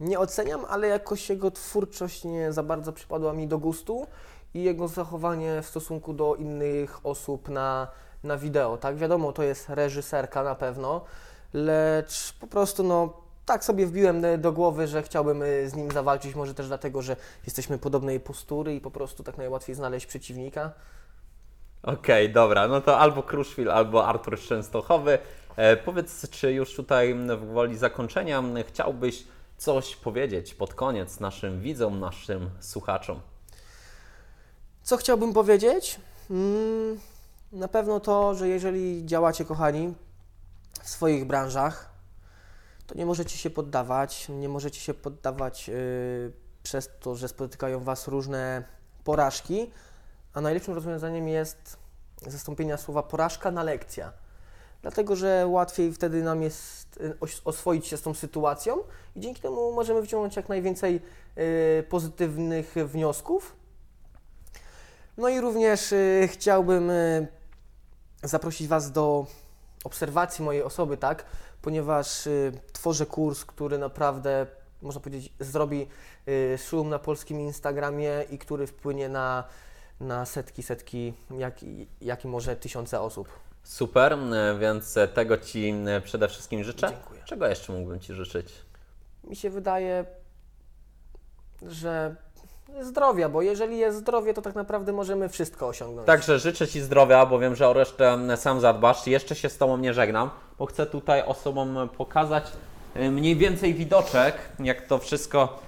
Nie 0.00 0.18
oceniam, 0.18 0.64
ale 0.68 0.88
jakoś 0.88 1.30
jego 1.30 1.50
twórczość 1.50 2.24
nie 2.24 2.52
za 2.52 2.62
bardzo 2.62 2.92
przypadła 2.92 3.32
mi 3.32 3.48
do 3.48 3.58
gustu 3.58 4.06
i 4.54 4.62
jego 4.62 4.88
zachowanie 4.88 5.62
w 5.62 5.66
stosunku 5.66 6.12
do 6.12 6.34
innych 6.34 7.06
osób 7.06 7.48
na, 7.48 7.88
na 8.24 8.36
wideo, 8.36 8.76
tak? 8.76 8.96
Wiadomo, 8.96 9.32
to 9.32 9.42
jest 9.42 9.68
reżyserka 9.68 10.42
na 10.42 10.54
pewno, 10.54 11.04
lecz 11.52 12.32
po 12.40 12.46
prostu, 12.46 12.82
no, 12.84 13.12
tak 13.46 13.64
sobie 13.64 13.86
wbiłem 13.86 14.22
do 14.38 14.52
głowy, 14.52 14.86
że 14.86 15.02
chciałbym 15.02 15.42
e, 15.42 15.68
z 15.68 15.74
nim 15.74 15.90
zawalczyć, 15.90 16.34
może 16.34 16.54
też 16.54 16.66
dlatego, 16.68 17.02
że 17.02 17.16
jesteśmy 17.44 17.78
podobnej 17.78 18.20
postury 18.20 18.74
i 18.74 18.80
po 18.80 18.90
prostu 18.90 19.22
tak 19.22 19.38
najłatwiej 19.38 19.74
znaleźć 19.74 20.06
przeciwnika. 20.06 20.72
Okej, 21.82 22.32
dobra, 22.32 22.68
no 22.68 22.80
to 22.80 22.98
albo 22.98 23.22
Kruszwil, 23.22 23.70
albo 23.70 24.06
Artur 24.06 24.38
z 24.38 24.42
Częstochowy. 24.42 25.12
E, 25.12 25.18
powiedz, 25.84 26.30
czy 26.30 26.52
już 26.52 26.74
tutaj 26.74 27.14
w 27.14 27.46
woli 27.46 27.78
zakończenia 27.78 28.42
chciałbyś 28.68 29.24
coś 29.56 29.96
powiedzieć 29.96 30.54
pod 30.54 30.74
koniec 30.74 31.20
naszym 31.20 31.60
widzom, 31.60 32.00
naszym 32.00 32.50
słuchaczom? 32.60 33.20
Co 34.82 34.96
chciałbym 34.96 35.32
powiedzieć? 35.32 36.00
Mm, 36.30 37.00
na 37.52 37.68
pewno 37.68 38.00
to, 38.00 38.34
że 38.34 38.48
jeżeli 38.48 39.06
działacie, 39.06 39.44
kochani, 39.44 39.94
w 40.82 40.88
swoich 40.88 41.24
branżach, 41.24 41.90
to 42.86 42.94
nie 42.94 43.06
możecie 43.06 43.38
się 43.38 43.50
poddawać. 43.50 44.28
Nie 44.28 44.48
możecie 44.48 44.80
się 44.80 44.94
poddawać 44.94 45.68
yy, 45.68 46.32
przez 46.62 46.90
to, 47.00 47.14
że 47.14 47.28
spotykają 47.28 47.80
Was 47.80 48.08
różne 48.08 48.64
porażki, 49.04 49.70
a 50.34 50.40
najlepszym 50.40 50.74
rozwiązaniem 50.74 51.28
jest 51.28 51.76
zastąpienia 52.26 52.76
słowa 52.76 53.02
porażka 53.02 53.50
na 53.50 53.62
lekcja. 53.62 54.12
Dlatego, 54.82 55.16
że 55.16 55.46
łatwiej 55.46 55.92
wtedy 55.92 56.22
nam 56.22 56.42
jest 56.42 56.98
oś- 57.20 57.40
oswoić 57.44 57.86
się 57.86 57.96
z 57.96 58.02
tą 58.02 58.14
sytuacją 58.14 58.78
i 59.16 59.20
dzięki 59.20 59.42
temu 59.42 59.72
możemy 59.72 60.00
wyciągnąć 60.00 60.36
jak 60.36 60.48
najwięcej 60.48 61.00
y, 61.38 61.84
pozytywnych 61.88 62.74
wniosków. 62.86 63.56
No 65.16 65.28
i 65.28 65.40
również 65.40 65.92
y, 65.92 66.28
chciałbym 66.32 66.90
zaprosić 68.22 68.68
Was 68.68 68.92
do 68.92 69.26
obserwacji 69.84 70.44
mojej 70.44 70.62
osoby, 70.62 70.96
tak? 70.96 71.24
Ponieważ 71.62 72.28
tworzę 72.72 73.06
kurs, 73.06 73.44
który 73.44 73.78
naprawdę, 73.78 74.46
można 74.82 75.00
powiedzieć, 75.00 75.32
zrobi 75.40 75.88
szum 76.68 76.88
na 76.88 76.98
polskim 76.98 77.40
Instagramie 77.40 78.24
i 78.30 78.38
który 78.38 78.66
wpłynie 78.66 79.08
na, 79.08 79.44
na 80.00 80.26
setki, 80.26 80.62
setki, 80.62 81.14
jak, 81.38 81.54
jak 82.00 82.24
i 82.24 82.28
może 82.28 82.56
tysiące 82.56 83.00
osób. 83.00 83.28
Super, 83.66 84.12
m, 84.12 84.34
więc 84.60 84.98
tego 85.14 85.38
Ci 85.38 85.68
m, 85.68 86.02
przede 86.04 86.28
wszystkim 86.28 86.64
życzę. 86.64 86.88
Dziękuję. 86.88 87.20
Czego 87.24 87.46
jeszcze 87.46 87.72
mógłbym 87.72 88.00
Ci 88.00 88.14
życzyć? 88.14 88.52
Mi 89.24 89.36
się 89.36 89.50
wydaje, 89.50 90.04
że 91.62 92.16
zdrowia, 92.80 93.28
bo 93.28 93.42
jeżeli 93.42 93.78
jest 93.78 93.98
zdrowie, 93.98 94.34
to 94.34 94.42
tak 94.42 94.54
naprawdę 94.54 94.92
możemy 94.92 95.28
wszystko 95.28 95.68
osiągnąć. 95.68 96.06
Także 96.06 96.38
życzę 96.38 96.68
Ci 96.68 96.80
zdrowia, 96.80 97.26
bo 97.26 97.38
wiem, 97.38 97.56
że 97.56 97.68
o 97.68 97.72
resztę 97.72 98.18
sam 98.36 98.60
zadbasz. 98.60 99.06
Jeszcze 99.06 99.34
się 99.34 99.48
z 99.48 99.58
Tobą 99.58 99.76
nie 99.76 99.94
żegnam, 99.94 100.30
bo 100.58 100.66
chcę 100.66 100.86
tutaj 100.86 101.22
osobom 101.26 101.88
pokazać 101.96 102.44
mniej 102.94 103.36
więcej 103.36 103.74
widoczek, 103.74 104.34
jak 104.58 104.86
to 104.86 104.98
wszystko 104.98 105.58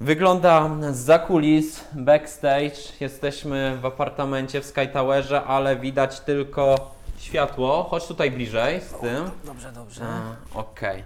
wygląda 0.00 0.70
za 0.90 1.18
kulis, 1.18 1.84
backstage. 1.92 2.76
Jesteśmy 3.00 3.78
w 3.80 3.86
apartamencie 3.86 4.60
w 4.60 4.66
Sky 4.66 4.88
Towerze, 4.92 5.44
ale 5.44 5.76
widać 5.76 6.20
tylko 6.20 6.93
światło. 7.18 7.86
Chodź 7.90 8.06
tutaj 8.06 8.30
bliżej 8.30 8.80
z 8.80 9.00
tym. 9.00 9.30
Dobrze, 9.44 9.72
dobrze. 9.72 10.04
A, 10.04 10.58
Okej. 10.58 11.04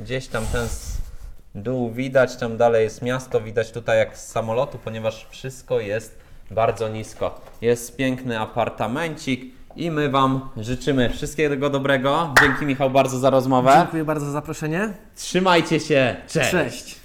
Gdzieś 0.00 0.26
tam 0.28 0.46
ten 0.46 0.64
s- 0.64 0.96
dół 1.54 1.92
widać, 1.92 2.36
tam 2.36 2.56
dalej 2.56 2.84
jest 2.84 3.02
miasto, 3.02 3.40
widać 3.40 3.70
tutaj 3.72 3.98
jak 3.98 4.18
z 4.18 4.26
samolotu, 4.28 4.78
ponieważ 4.84 5.26
wszystko 5.30 5.80
jest 5.80 6.18
bardzo 6.50 6.88
nisko. 6.88 7.40
Jest 7.60 7.96
piękny 7.96 8.40
apartamencik 8.40 9.54
i 9.76 9.90
my 9.90 10.10
Wam 10.10 10.48
życzymy 10.56 11.10
wszystkiego 11.10 11.70
dobrego. 11.70 12.34
Dzięki 12.42 12.66
Michał 12.66 12.90
bardzo 12.90 13.18
za 13.18 13.30
rozmowę. 13.30 13.74
Dziękuję 13.82 14.04
bardzo 14.04 14.26
za 14.26 14.32
zaproszenie. 14.32 14.94
Trzymajcie 15.16 15.80
się, 15.80 16.16
cześć! 16.28 16.50
Cześć. 16.50 17.01